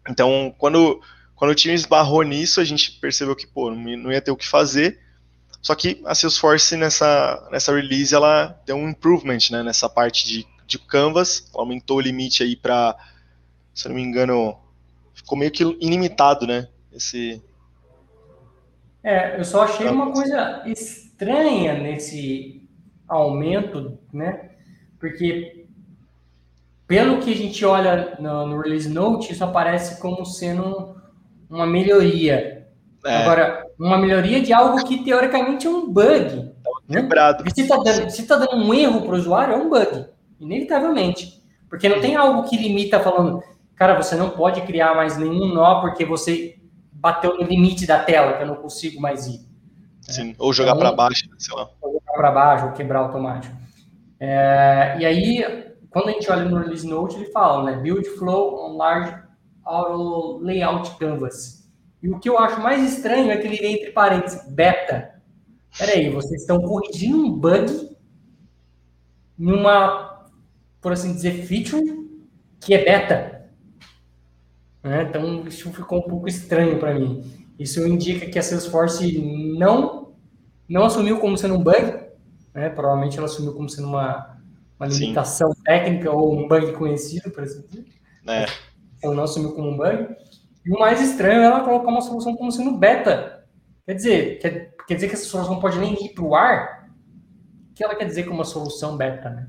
Então, 0.08 0.54
quando, 0.58 1.00
quando 1.34 1.50
o 1.50 1.54
time 1.54 1.74
esbarrou 1.74 2.22
nisso, 2.22 2.60
a 2.60 2.64
gente 2.64 2.92
percebeu 2.92 3.34
que, 3.34 3.46
pô, 3.46 3.70
não 3.70 4.12
ia 4.12 4.22
ter 4.22 4.30
o 4.30 4.36
que 4.36 4.46
fazer, 4.46 5.00
só 5.60 5.74
que 5.74 6.00
a 6.04 6.14
Salesforce 6.14 6.76
nessa, 6.76 7.48
nessa 7.50 7.74
release, 7.74 8.14
ela 8.14 8.60
deu 8.64 8.76
um 8.76 8.88
improvement, 8.88 9.38
né, 9.50 9.62
nessa 9.62 9.88
parte 9.88 10.26
de, 10.26 10.46
de 10.66 10.78
Canvas, 10.78 11.50
aumentou 11.52 11.96
o 11.96 12.00
limite 12.00 12.44
aí 12.44 12.54
para, 12.54 12.96
se 13.74 13.86
eu 13.86 13.90
não 13.90 13.96
me 13.96 14.02
engano, 14.02 14.56
ficou 15.28 15.38
meio 15.38 15.50
que 15.50 15.62
ilimitado, 15.62 16.46
né, 16.46 16.68
esse... 16.90 17.42
É, 19.04 19.38
eu 19.38 19.44
só 19.44 19.62
achei 19.62 19.86
uma 19.86 20.10
coisa 20.10 20.62
estranha 20.66 21.74
nesse 21.74 22.66
aumento, 23.06 23.98
né? 24.12 24.50
Porque 24.98 25.66
pelo 26.86 27.18
que 27.18 27.32
a 27.32 27.36
gente 27.36 27.64
olha 27.64 28.16
no, 28.18 28.46
no 28.46 28.60
release 28.60 28.88
note, 28.88 29.32
isso 29.32 29.44
aparece 29.44 30.00
como 30.00 30.24
sendo 30.26 30.96
uma 31.48 31.66
melhoria. 31.66 32.66
É. 33.04 33.16
Agora, 33.18 33.64
uma 33.78 33.96
melhoria 33.96 34.42
de 34.42 34.52
algo 34.52 34.84
que 34.84 35.04
teoricamente 35.04 35.66
é 35.66 35.70
um 35.70 35.90
bug. 35.90 36.52
Né? 36.88 37.00
Quebrado. 37.00 37.44
Se 37.54 37.60
está 37.60 37.76
dando, 37.76 38.10
se 38.10 38.26
tá 38.26 38.36
dando 38.36 38.56
um 38.56 38.74
erro 38.74 39.02
para 39.02 39.14
o 39.14 39.18
usuário, 39.18 39.54
é 39.54 39.56
um 39.56 39.70
bug, 39.70 40.06
inevitavelmente. 40.40 41.40
Porque 41.70 41.88
não 41.88 42.00
tem 42.00 42.16
algo 42.16 42.48
que 42.48 42.56
limita 42.56 42.98
falando, 42.98 43.42
cara, 43.78 43.94
você 43.94 44.16
não 44.16 44.30
pode 44.30 44.60
criar 44.62 44.94
mais 44.94 45.16
nenhum 45.16 45.46
nó 45.54 45.80
porque 45.80 46.04
você 46.04 46.58
bateu 46.92 47.36
no 47.36 47.44
limite 47.44 47.86
da 47.86 48.02
tela, 48.02 48.32
que 48.34 48.42
eu 48.42 48.46
não 48.46 48.56
consigo 48.56 49.00
mais 49.00 49.26
ir. 49.26 49.40
Sim, 50.02 50.32
é. 50.32 50.34
ou 50.38 50.52
jogar 50.52 50.72
então, 50.72 50.80
para 50.80 50.92
baixo, 50.92 51.28
sei 51.38 51.54
lá. 51.54 51.70
Ou 51.80 51.92
jogar 51.92 52.12
para 52.12 52.30
baixo, 52.32 52.66
ou 52.66 52.72
quebrar 52.72 53.00
automático. 53.00 53.54
É, 54.18 54.96
e 54.98 55.06
aí, 55.06 55.74
quando 55.90 56.08
a 56.08 56.12
gente 56.12 56.30
olha 56.30 56.44
no 56.44 56.58
release 56.58 56.86
note, 56.86 57.16
ele 57.16 57.26
fala, 57.26 57.70
né? 57.70 57.76
Build 57.80 58.04
flow 58.18 58.66
on 58.66 58.76
large 58.76 59.14
auto 59.64 60.38
layout 60.38 60.96
canvas. 60.98 61.70
E 62.02 62.08
o 62.08 62.18
que 62.18 62.28
eu 62.28 62.38
acho 62.38 62.60
mais 62.60 62.82
estranho 62.92 63.30
é 63.30 63.36
que 63.36 63.46
ele 63.46 63.56
vem 63.58 63.74
entre 63.74 63.90
parênteses, 63.92 64.50
beta. 64.52 65.20
Peraí, 65.76 66.10
vocês 66.10 66.40
estão 66.40 66.60
corrigindo 66.60 67.18
um 67.18 67.30
bug 67.30 67.96
numa, 69.36 70.26
por 70.80 70.92
assim 70.92 71.12
dizer, 71.12 71.44
feature 71.44 71.84
que 72.60 72.74
é 72.74 72.84
beta. 72.84 73.37
Né? 74.82 75.02
Então, 75.02 75.46
isso 75.46 75.72
ficou 75.72 75.98
um 75.98 76.08
pouco 76.08 76.28
estranho 76.28 76.78
para 76.78 76.94
mim. 76.94 77.22
Isso 77.58 77.86
indica 77.86 78.26
que 78.26 78.38
a 78.38 78.42
Salesforce 78.42 79.18
não, 79.58 80.12
não 80.68 80.84
assumiu 80.84 81.18
como 81.18 81.36
sendo 81.36 81.54
um 81.54 81.62
bug, 81.62 81.98
né? 82.54 82.68
provavelmente 82.70 83.18
ela 83.18 83.26
assumiu 83.26 83.52
como 83.52 83.68
sendo 83.68 83.88
uma, 83.88 84.38
uma 84.78 84.86
limitação 84.86 85.52
Sim. 85.52 85.62
técnica 85.64 86.10
ou 86.10 86.38
um 86.38 86.46
bug 86.46 86.72
conhecido, 86.72 87.30
por 87.30 87.42
assim 87.42 87.62
dizer. 87.66 87.86
É. 88.28 88.46
Ela 89.02 89.14
não 89.14 89.24
assumiu 89.24 89.52
como 89.54 89.70
um 89.70 89.76
bug. 89.76 90.08
E 90.64 90.70
o 90.70 90.78
mais 90.78 91.00
estranho 91.00 91.40
é 91.40 91.44
ela 91.44 91.64
colocar 91.64 91.88
uma 91.88 92.00
solução 92.00 92.36
como 92.36 92.52
sendo 92.52 92.76
beta. 92.76 93.44
Quer 93.84 93.94
dizer, 93.94 94.38
quer, 94.38 94.74
quer 94.86 94.94
dizer 94.94 95.08
que 95.08 95.14
essa 95.14 95.24
solução 95.24 95.58
pode 95.60 95.78
nem 95.78 95.94
ir 96.04 96.10
para 96.10 96.24
o 96.24 96.34
ar? 96.34 96.78
que 97.78 97.84
ela 97.84 97.94
quer 97.94 98.06
dizer 98.06 98.24
com 98.24 98.34
uma 98.34 98.44
solução 98.44 98.96
beta, 98.96 99.30
né? 99.30 99.48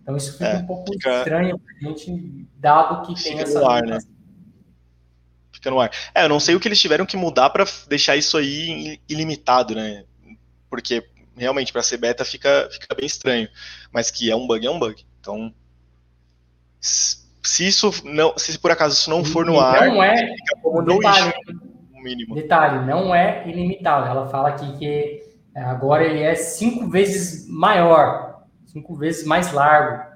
Então 0.00 0.16
isso 0.16 0.34
fica 0.34 0.46
é, 0.46 0.58
um 0.58 0.66
pouco 0.66 0.92
fica... 0.92 1.18
estranho 1.18 1.58
para 1.58 1.74
a 1.74 1.78
gente, 1.80 2.48
dado 2.56 3.04
que 3.04 3.16
fica 3.20 3.30
tem 3.30 3.40
essa. 3.40 3.68
Ar, 3.68 3.82
né? 3.82 3.98
Fica 5.58 5.70
no 5.70 5.80
ar. 5.80 5.90
É, 6.14 6.24
eu 6.24 6.28
não 6.28 6.38
sei 6.38 6.54
o 6.54 6.60
que 6.60 6.68
eles 6.68 6.80
tiveram 6.80 7.04
que 7.04 7.16
mudar 7.16 7.50
para 7.50 7.64
deixar 7.88 8.16
isso 8.16 8.36
aí 8.36 9.00
ilimitado, 9.08 9.74
né? 9.74 10.04
Porque 10.70 11.04
realmente 11.36 11.72
para 11.72 11.82
ser 11.82 11.96
beta 11.96 12.24
fica, 12.24 12.68
fica 12.70 12.94
bem 12.94 13.06
estranho. 13.06 13.48
Mas 13.92 14.08
que 14.08 14.30
é 14.30 14.36
um 14.36 14.46
bug, 14.46 14.64
é 14.64 14.70
um 14.70 14.78
bug. 14.78 15.04
Então, 15.20 15.52
se 16.80 17.66
isso 17.66 17.92
não, 18.04 18.38
se 18.38 18.56
por 18.56 18.70
acaso 18.70 18.94
isso 18.94 19.10
não 19.10 19.24
for 19.24 19.44
no 19.44 19.54
não 19.54 19.60
ar, 19.60 19.88
é, 19.88 20.16
fica 20.16 20.56
como 20.62 20.80
no 20.80 20.98
detalhe, 20.98 21.34
mínimo. 21.94 22.34
Detalhe, 22.36 22.86
não 22.86 23.12
é 23.12 23.48
ilimitado. 23.48 24.06
Ela 24.06 24.28
fala 24.28 24.50
aqui 24.50 24.78
que 24.78 25.22
é, 25.56 25.60
agora 25.62 26.04
ele 26.04 26.20
é 26.20 26.36
cinco 26.36 26.88
vezes 26.88 27.48
maior, 27.48 28.44
cinco 28.64 28.94
vezes 28.94 29.26
mais 29.26 29.52
largo. 29.52 30.08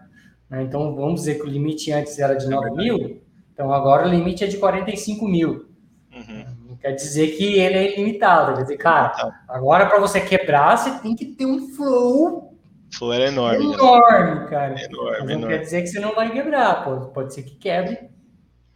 Né? 0.48 0.62
Então, 0.62 0.94
vamos 0.94 1.22
dizer 1.22 1.34
que 1.34 1.42
o 1.42 1.50
limite 1.50 1.90
antes 1.90 2.16
era 2.16 2.34
de 2.34 2.48
9 2.48 2.68
é 2.68 2.70
mil, 2.70 3.21
então 3.52 3.72
agora 3.72 4.06
o 4.06 4.10
limite 4.10 4.44
é 4.44 4.46
de 4.46 4.56
45 4.56 5.28
mil. 5.28 5.68
Uhum. 6.14 6.44
Não 6.68 6.76
quer 6.76 6.92
dizer 6.92 7.36
que 7.36 7.58
ele 7.58 7.76
é 7.76 7.92
ilimitado. 7.92 8.56
Quer 8.56 8.62
dizer, 8.62 8.76
cara, 8.76 9.34
agora 9.48 9.86
para 9.86 10.00
você 10.00 10.20
quebrar, 10.20 10.76
você 10.76 10.90
tem 11.00 11.14
que 11.14 11.26
ter 11.26 11.46
um 11.46 11.68
flow. 11.74 12.58
Flow 12.92 13.12
é 13.12 13.28
enorme. 13.28 13.72
Enorme, 13.72 14.40
né? 14.40 14.46
cara. 14.48 14.84
Enorme, 14.84 15.18
Mas 15.18 15.24
não 15.24 15.32
enorme. 15.32 15.56
quer 15.56 15.62
dizer 15.62 15.82
que 15.82 15.88
você 15.88 16.00
não 16.00 16.14
vai 16.14 16.30
quebrar, 16.30 16.84
pode, 16.84 17.12
pode 17.12 17.34
ser 17.34 17.42
que 17.42 17.56
quebre. 17.56 18.10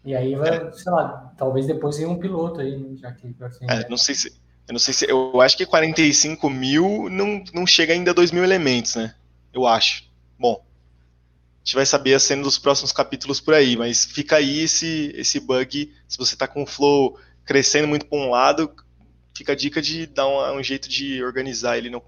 E 0.05 0.15
aí 0.15 0.37
vai, 0.37 0.57
é. 0.57 0.73
sei 0.73 0.93
lá, 0.93 1.33
talvez 1.37 1.67
depois 1.67 1.97
venha 1.97 2.09
um 2.09 2.19
piloto 2.19 2.61
aí, 2.61 2.77
né, 2.77 2.97
já 2.97 3.11
que 3.13 3.35
assim, 3.41 3.67
é, 3.69 3.89
não 3.89 3.97
sei 3.97 4.15
se. 4.15 4.29
Eu 4.69 4.73
não 4.73 4.79
sei 4.79 4.95
se. 4.95 5.11
Eu 5.11 5.41
acho 5.41 5.57
que 5.57 5.67
45 5.67 6.49
mil 6.49 7.09
não, 7.11 7.43
não 7.53 7.67
chega 7.67 7.93
ainda 7.93 8.13
a 8.13 8.15
2 8.15 8.31
mil 8.31 8.45
elementos, 8.45 8.95
né? 8.97 9.15
Eu 9.53 9.67
acho. 9.67 10.05
Bom, 10.39 10.65
gente 11.67 11.75
vai 11.75 11.85
saber 11.85 12.15
a 12.15 12.21
cena 12.21 12.45
dos 12.45 12.59
próximos 12.59 12.93
capítulos 12.93 13.41
por 13.41 13.53
aí, 13.53 13.77
mas 13.77 14.05
fica 14.05 14.37
aí 14.37 14.61
esse, 14.61 15.13
esse 15.17 15.41
bug. 15.41 15.93
Se 16.07 16.17
você 16.17 16.37
tá 16.37 16.47
com 16.47 16.63
o 16.63 16.67
flow 16.67 17.19
crescendo 17.45 17.89
muito 17.89 18.07
para 18.07 18.19
um 18.19 18.31
lado, 18.31 18.71
fica 19.37 19.53
a 19.53 19.57
dica 19.57 19.83
de 19.83 20.07
dar 20.07 20.29
um, 20.29 20.59
um, 20.59 20.63
jeito 20.63 20.89
de 20.89 21.25
organizar 21.25 21.77
ele 21.77 21.91
no, 21.91 22.01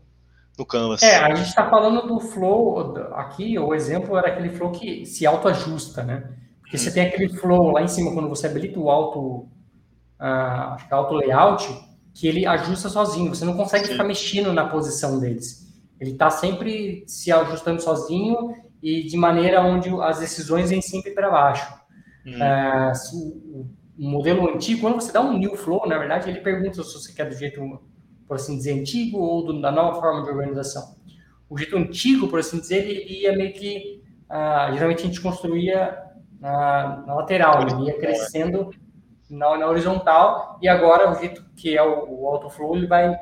no 0.57 0.65
Canvas. 0.65 1.03
É, 1.03 1.17
a 1.17 1.35
gente 1.35 1.49
está 1.49 1.69
falando 1.69 2.07
do 2.07 2.21
flow 2.21 2.97
aqui, 3.15 3.59
o 3.59 3.75
exemplo 3.75 4.17
era 4.17 4.29
aquele 4.29 4.51
flow 4.51 4.71
que 4.71 5.05
se 5.05 5.27
autoajusta, 5.27 6.05
né? 6.05 6.31
Porque 6.61 6.77
hum. 6.77 6.79
você 6.79 6.93
tem 6.93 7.09
aquele 7.09 7.29
flow 7.37 7.73
lá 7.73 7.83
em 7.83 7.89
cima, 7.89 8.15
quando 8.15 8.29
você 8.29 8.47
habilita 8.47 8.79
o 8.79 8.89
auto, 8.89 9.49
uh, 10.21 10.75
acho 10.75 10.87
que 10.87 10.95
é 10.95 10.97
auto 10.97 11.15
layout, 11.15 11.69
que 12.15 12.29
ele 12.29 12.47
ajusta 12.47 12.89
sozinho. 12.89 13.35
Você 13.35 13.45
não 13.45 13.57
consegue 13.57 13.87
Sim. 13.87 13.93
ficar 13.93 14.05
mexendo 14.05 14.53
na 14.53 14.69
posição 14.69 15.19
deles. 15.19 15.67
Ele 15.99 16.13
está 16.13 16.31
sempre 16.31 17.03
se 17.09 17.33
ajustando 17.33 17.83
sozinho 17.83 18.68
e 18.83 19.05
de 19.05 19.17
maneira 19.17 19.63
onde 19.63 19.89
as 20.03 20.21
decisões 20.21 20.71
vêm 20.71 20.81
sempre 20.81 21.11
para 21.13 21.31
baixo. 21.31 21.73
Hum. 22.27 22.33
Uh, 22.35 23.79
o 23.99 24.11
modelo 24.11 24.49
antigo, 24.49 24.83
quando 24.83 25.01
você 25.01 25.11
dá 25.11 25.21
um 25.21 25.37
new 25.37 25.57
flow, 25.57 25.87
na 25.87 25.99
verdade, 25.99 26.31
ele 26.31 26.41
pergunta 26.41 26.83
se 26.83 26.95
você 26.95 27.13
quer 27.13 27.29
do 27.29 27.35
jeito, 27.35 27.61
por 28.27 28.37
assim 28.37 28.57
dizer, 28.57 28.79
antigo 28.79 29.19
ou 29.19 29.45
do, 29.45 29.61
da 29.61 29.73
nova 29.73 30.01
forma 30.01 30.23
de 30.23 30.31
organização. 30.31 30.97
O 31.51 31.59
jeito 31.59 31.77
antigo, 31.77 32.29
por 32.29 32.39
assim 32.39 32.61
dizer, 32.61 32.89
ele 32.89 33.23
ia 33.23 33.37
meio 33.37 33.53
que. 33.53 34.03
Uh, 34.31 34.73
geralmente 34.75 35.03
a 35.03 35.07
gente 35.07 35.21
construía 35.21 35.99
na, 36.39 37.03
na 37.07 37.15
lateral, 37.15 37.63
ele 37.63 37.87
ia 37.87 37.99
crescendo 37.99 38.71
na, 39.29 39.57
na, 39.57 39.67
horizontal, 39.67 40.59
e 40.63 40.69
agora 40.69 41.11
o 41.11 41.15
jeito 41.15 41.43
que 41.57 41.77
é 41.77 41.83
o, 41.83 42.21
o 42.21 42.29
autoflow, 42.29 42.77
ele 42.77 42.87
vai 42.87 43.19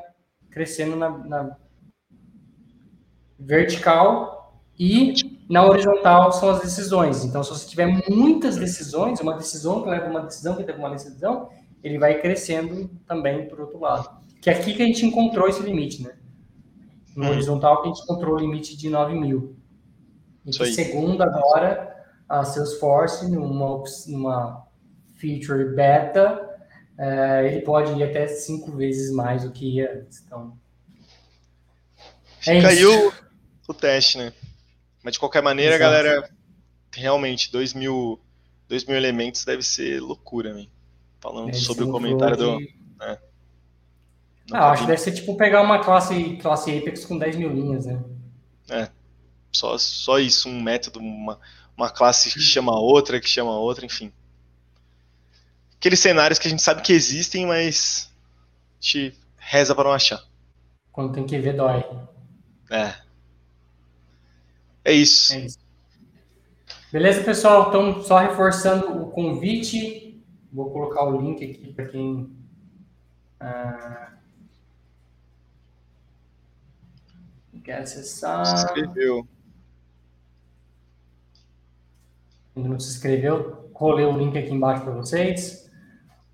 crescendo 0.51 0.95
na, 0.95 1.09
na 1.09 1.57
vertical 3.39 4.61
e 4.77 5.13
na 5.49 5.65
horizontal 5.65 6.31
são 6.31 6.49
as 6.49 6.61
decisões. 6.61 7.23
Então, 7.23 7.43
se 7.43 7.49
você 7.49 7.67
tiver 7.67 7.87
muitas 8.09 8.57
decisões, 8.57 9.19
uma 9.21 9.37
decisão 9.37 9.81
que 9.81 9.89
leva 9.89 10.09
uma 10.09 10.21
decisão 10.21 10.55
que 10.55 10.63
leva 10.63 10.79
uma 10.79 10.89
decisão, 10.89 11.49
ele 11.83 11.97
vai 11.97 12.19
crescendo 12.19 12.89
também 13.07 13.47
para 13.47 13.57
o 13.57 13.61
outro 13.61 13.79
lado. 13.79 14.09
Que 14.41 14.49
é 14.49 14.53
aqui 14.53 14.73
que 14.73 14.83
a 14.83 14.85
gente 14.85 15.05
encontrou 15.05 15.47
esse 15.47 15.61
limite, 15.61 16.03
né? 16.03 16.15
No 17.15 17.25
hum. 17.25 17.29
horizontal, 17.29 17.81
que 17.81 17.89
a 17.89 17.93
gente 17.93 18.03
encontrou 18.03 18.35
o 18.35 18.39
limite 18.39 18.75
de 18.75 18.89
9 18.89 19.15
mil. 19.15 19.55
E 20.45 20.51
que, 20.51 20.65
segundo 20.67 21.21
agora, 21.23 21.95
a 22.27 22.43
Salesforce, 22.43 23.29
numa, 23.29 23.83
numa 24.07 24.67
feature 25.17 25.75
beta, 25.75 26.47
é, 26.97 27.47
ele 27.47 27.61
pode 27.61 27.93
ir 27.93 28.03
até 28.03 28.27
cinco 28.27 28.71
vezes 28.71 29.11
mais 29.11 29.43
do 29.43 29.51
que 29.51 29.75
ia 29.75 29.99
antes. 29.99 30.21
Então, 30.25 30.57
é 32.45 32.61
Caiu 32.61 33.11
o 33.67 33.73
teste, 33.73 34.17
né? 34.17 34.33
Mas 35.07 35.13
de 35.13 35.19
qualquer 35.19 35.41
maneira, 35.41 35.75
Exato. 35.75 35.89
galera, 35.89 36.29
realmente, 36.91 37.49
2 37.49 37.73
mil, 37.73 38.19
dois 38.67 38.83
mil 38.83 38.97
elementos 38.97 39.45
deve 39.45 39.63
ser 39.63 40.01
loucura, 40.01 40.53
né? 40.53 40.67
Falando 41.21 41.55
sobre 41.55 41.85
o 41.85 41.91
comentário 41.93 42.35
do. 42.35 42.59
Né? 42.59 43.17
Ah, 44.51 44.71
acho 44.71 44.81
que 44.81 44.87
deve 44.89 44.99
ser 44.99 45.13
tipo 45.13 45.37
pegar 45.37 45.61
uma 45.61 45.81
classe, 45.81 46.35
classe 46.41 46.77
Apex 46.77 47.05
com 47.05 47.17
10 47.17 47.37
mil 47.37 47.49
linhas, 47.49 47.85
né? 47.85 48.03
É. 48.69 48.89
Só, 49.49 49.77
só 49.77 50.19
isso, 50.19 50.49
um 50.49 50.61
método, 50.61 50.99
uma, 50.99 51.39
uma 51.77 51.89
classe 51.89 52.29
que 52.29 52.41
chama 52.41 52.77
outra, 52.77 53.21
que 53.21 53.29
chama 53.29 53.57
outra, 53.57 53.85
enfim. 53.85 54.11
Aqueles 55.77 56.01
cenários 56.01 56.37
que 56.37 56.49
a 56.49 56.51
gente 56.51 56.61
sabe 56.61 56.81
que 56.81 56.91
existem, 56.91 57.45
mas 57.45 58.11
a 58.73 58.83
gente 58.83 59.17
reza 59.37 59.73
para 59.73 59.85
não 59.85 59.93
achar. 59.93 60.21
Quando 60.91 61.13
tem 61.13 61.25
que 61.25 61.39
ver, 61.39 61.55
dói. 61.55 61.81
É. 62.69 63.06
É 64.87 64.93
isso. 64.93 65.33
É 65.33 65.39
isso. 65.41 65.59
Beleza, 66.93 67.21
pessoal? 67.21 67.67
Então, 67.67 68.01
só 68.01 68.19
reforçando 68.19 69.03
o 69.03 69.11
convite. 69.11 70.23
Vou 70.51 70.71
colocar 70.71 71.03
o 71.03 71.21
link 71.21 71.43
aqui 71.43 71.73
para 71.73 71.85
quem. 71.89 72.31
Ah, 73.37 74.13
quer 77.67 77.81
acessar. 77.81 78.45
Se 78.45 78.63
inscreveu. 78.63 79.27
ainda 82.55 82.69
não 82.69 82.79
se 82.79 82.89
inscreveu, 82.89 83.69
rolei 83.73 84.05
o 84.05 84.17
link 84.17 84.37
aqui 84.37 84.51
embaixo 84.51 84.83
para 84.83 84.93
vocês. 84.93 85.69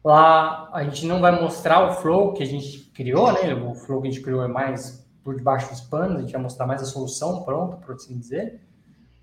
Lá 0.03 0.69
a 0.71 0.83
gente 0.83 1.07
não 1.07 1.19
vai 1.19 1.41
mostrar 1.41 1.89
o 1.89 1.93
flow 1.93 2.33
que 2.33 2.43
a 2.43 2.45
gente 2.45 2.91
criou, 2.93 3.33
né? 3.33 3.53
O 3.55 3.73
flow 3.73 3.99
que 3.99 4.07
a 4.07 4.11
gente 4.11 4.23
criou 4.23 4.43
é 4.43 4.47
mais 4.47 5.03
por 5.23 5.35
debaixo 5.35 5.69
dos 5.69 5.81
panos, 5.81 6.17
a 6.17 6.21
gente 6.21 6.33
vai 6.33 6.41
mostrar 6.41 6.67
mais 6.67 6.81
a 6.81 6.85
solução 6.85 7.43
pronta, 7.43 7.77
por 7.77 7.95
assim 7.95 8.17
dizer. 8.17 8.61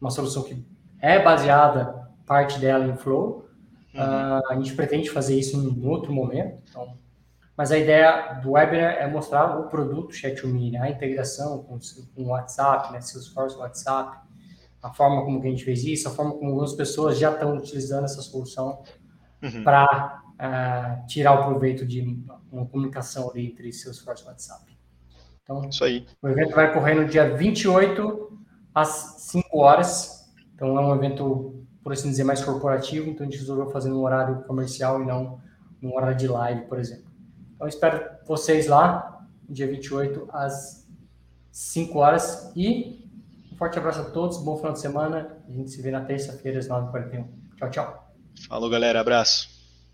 Uma 0.00 0.10
solução 0.10 0.42
que 0.42 0.64
é 1.00 1.22
baseada, 1.22 2.08
parte 2.26 2.58
dela 2.58 2.86
em 2.86 2.96
flow. 2.96 3.48
Uhum. 3.94 4.00
Uh, 4.00 4.42
a 4.50 4.54
gente 4.54 4.74
pretende 4.74 5.10
fazer 5.10 5.38
isso 5.38 5.56
em 5.56 5.86
outro 5.86 6.12
momento. 6.12 6.58
Então, 6.68 6.96
mas 7.56 7.70
a 7.70 7.76
ideia 7.76 8.40
do 8.42 8.52
webinar 8.52 8.94
é 8.94 9.06
mostrar 9.06 9.60
o 9.60 9.68
produto 9.68 10.14
Chat2Me, 10.14 10.72
né? 10.72 10.78
a 10.80 10.90
integração 10.90 11.62
com, 11.64 11.78
com 12.14 12.22
o 12.22 12.28
WhatsApp, 12.28 12.90
né? 12.90 13.02
Salesforce 13.02 13.56
WhatsApp, 13.58 14.16
a 14.82 14.90
forma 14.94 15.22
como 15.24 15.42
que 15.42 15.46
a 15.46 15.50
gente 15.50 15.64
fez 15.64 15.84
isso, 15.84 16.08
a 16.08 16.10
forma 16.10 16.32
como 16.32 16.46
algumas 16.46 16.72
pessoas 16.72 17.18
já 17.18 17.30
estão 17.30 17.54
utilizando 17.54 18.04
essa 18.04 18.22
solução 18.22 18.82
uhum. 19.42 19.62
para 19.62 20.22
uh, 20.38 20.42
é, 20.42 21.04
tirar 21.06 21.38
o 21.38 21.44
proveito 21.44 21.84
de 21.84 22.24
uma 22.50 22.64
comunicação 22.64 23.30
ali 23.30 23.48
entre 23.48 23.70
Salesforce 23.74 24.24
e 24.24 24.26
WhatsApp. 24.26 24.79
Então, 25.50 25.68
isso 25.68 25.82
aí. 25.82 26.06
o 26.22 26.28
evento 26.28 26.54
vai 26.54 26.70
ocorrer 26.70 26.94
no 26.94 27.08
dia 27.08 27.34
28 27.34 28.38
às 28.72 29.16
5 29.18 29.58
horas. 29.58 30.30
Então, 30.54 30.78
é 30.78 30.80
um 30.80 30.94
evento, 30.94 31.66
por 31.82 31.92
assim 31.92 32.08
dizer, 32.08 32.22
mais 32.22 32.44
corporativo. 32.44 33.10
Então, 33.10 33.26
a 33.26 33.30
gente 33.30 33.40
resolveu 33.40 33.68
fazer 33.70 33.88
no 33.88 34.00
horário 34.00 34.42
comercial 34.44 35.02
e 35.02 35.06
não 35.06 35.40
no 35.82 35.96
horário 35.96 36.16
de 36.16 36.28
live, 36.28 36.62
por 36.66 36.78
exemplo. 36.78 37.10
Então, 37.56 37.66
espero 37.66 38.00
vocês 38.26 38.68
lá, 38.68 39.26
dia 39.48 39.66
28 39.66 40.28
às 40.32 40.86
5 41.50 41.98
horas. 41.98 42.52
E 42.54 43.00
Forte 43.58 43.78
abraço 43.78 44.00
a 44.00 44.04
todos, 44.04 44.38
bom 44.38 44.56
final 44.56 44.72
de 44.72 44.80
semana. 44.80 45.36
A 45.46 45.52
gente 45.52 45.70
se 45.70 45.82
vê 45.82 45.90
na 45.90 46.00
terça-feira 46.00 46.58
às 46.58 46.68
9h41. 46.68 47.26
Tchau, 47.58 47.70
tchau. 47.70 48.14
Falou, 48.48 48.70
galera. 48.70 49.00
Abraço. 49.00 49.59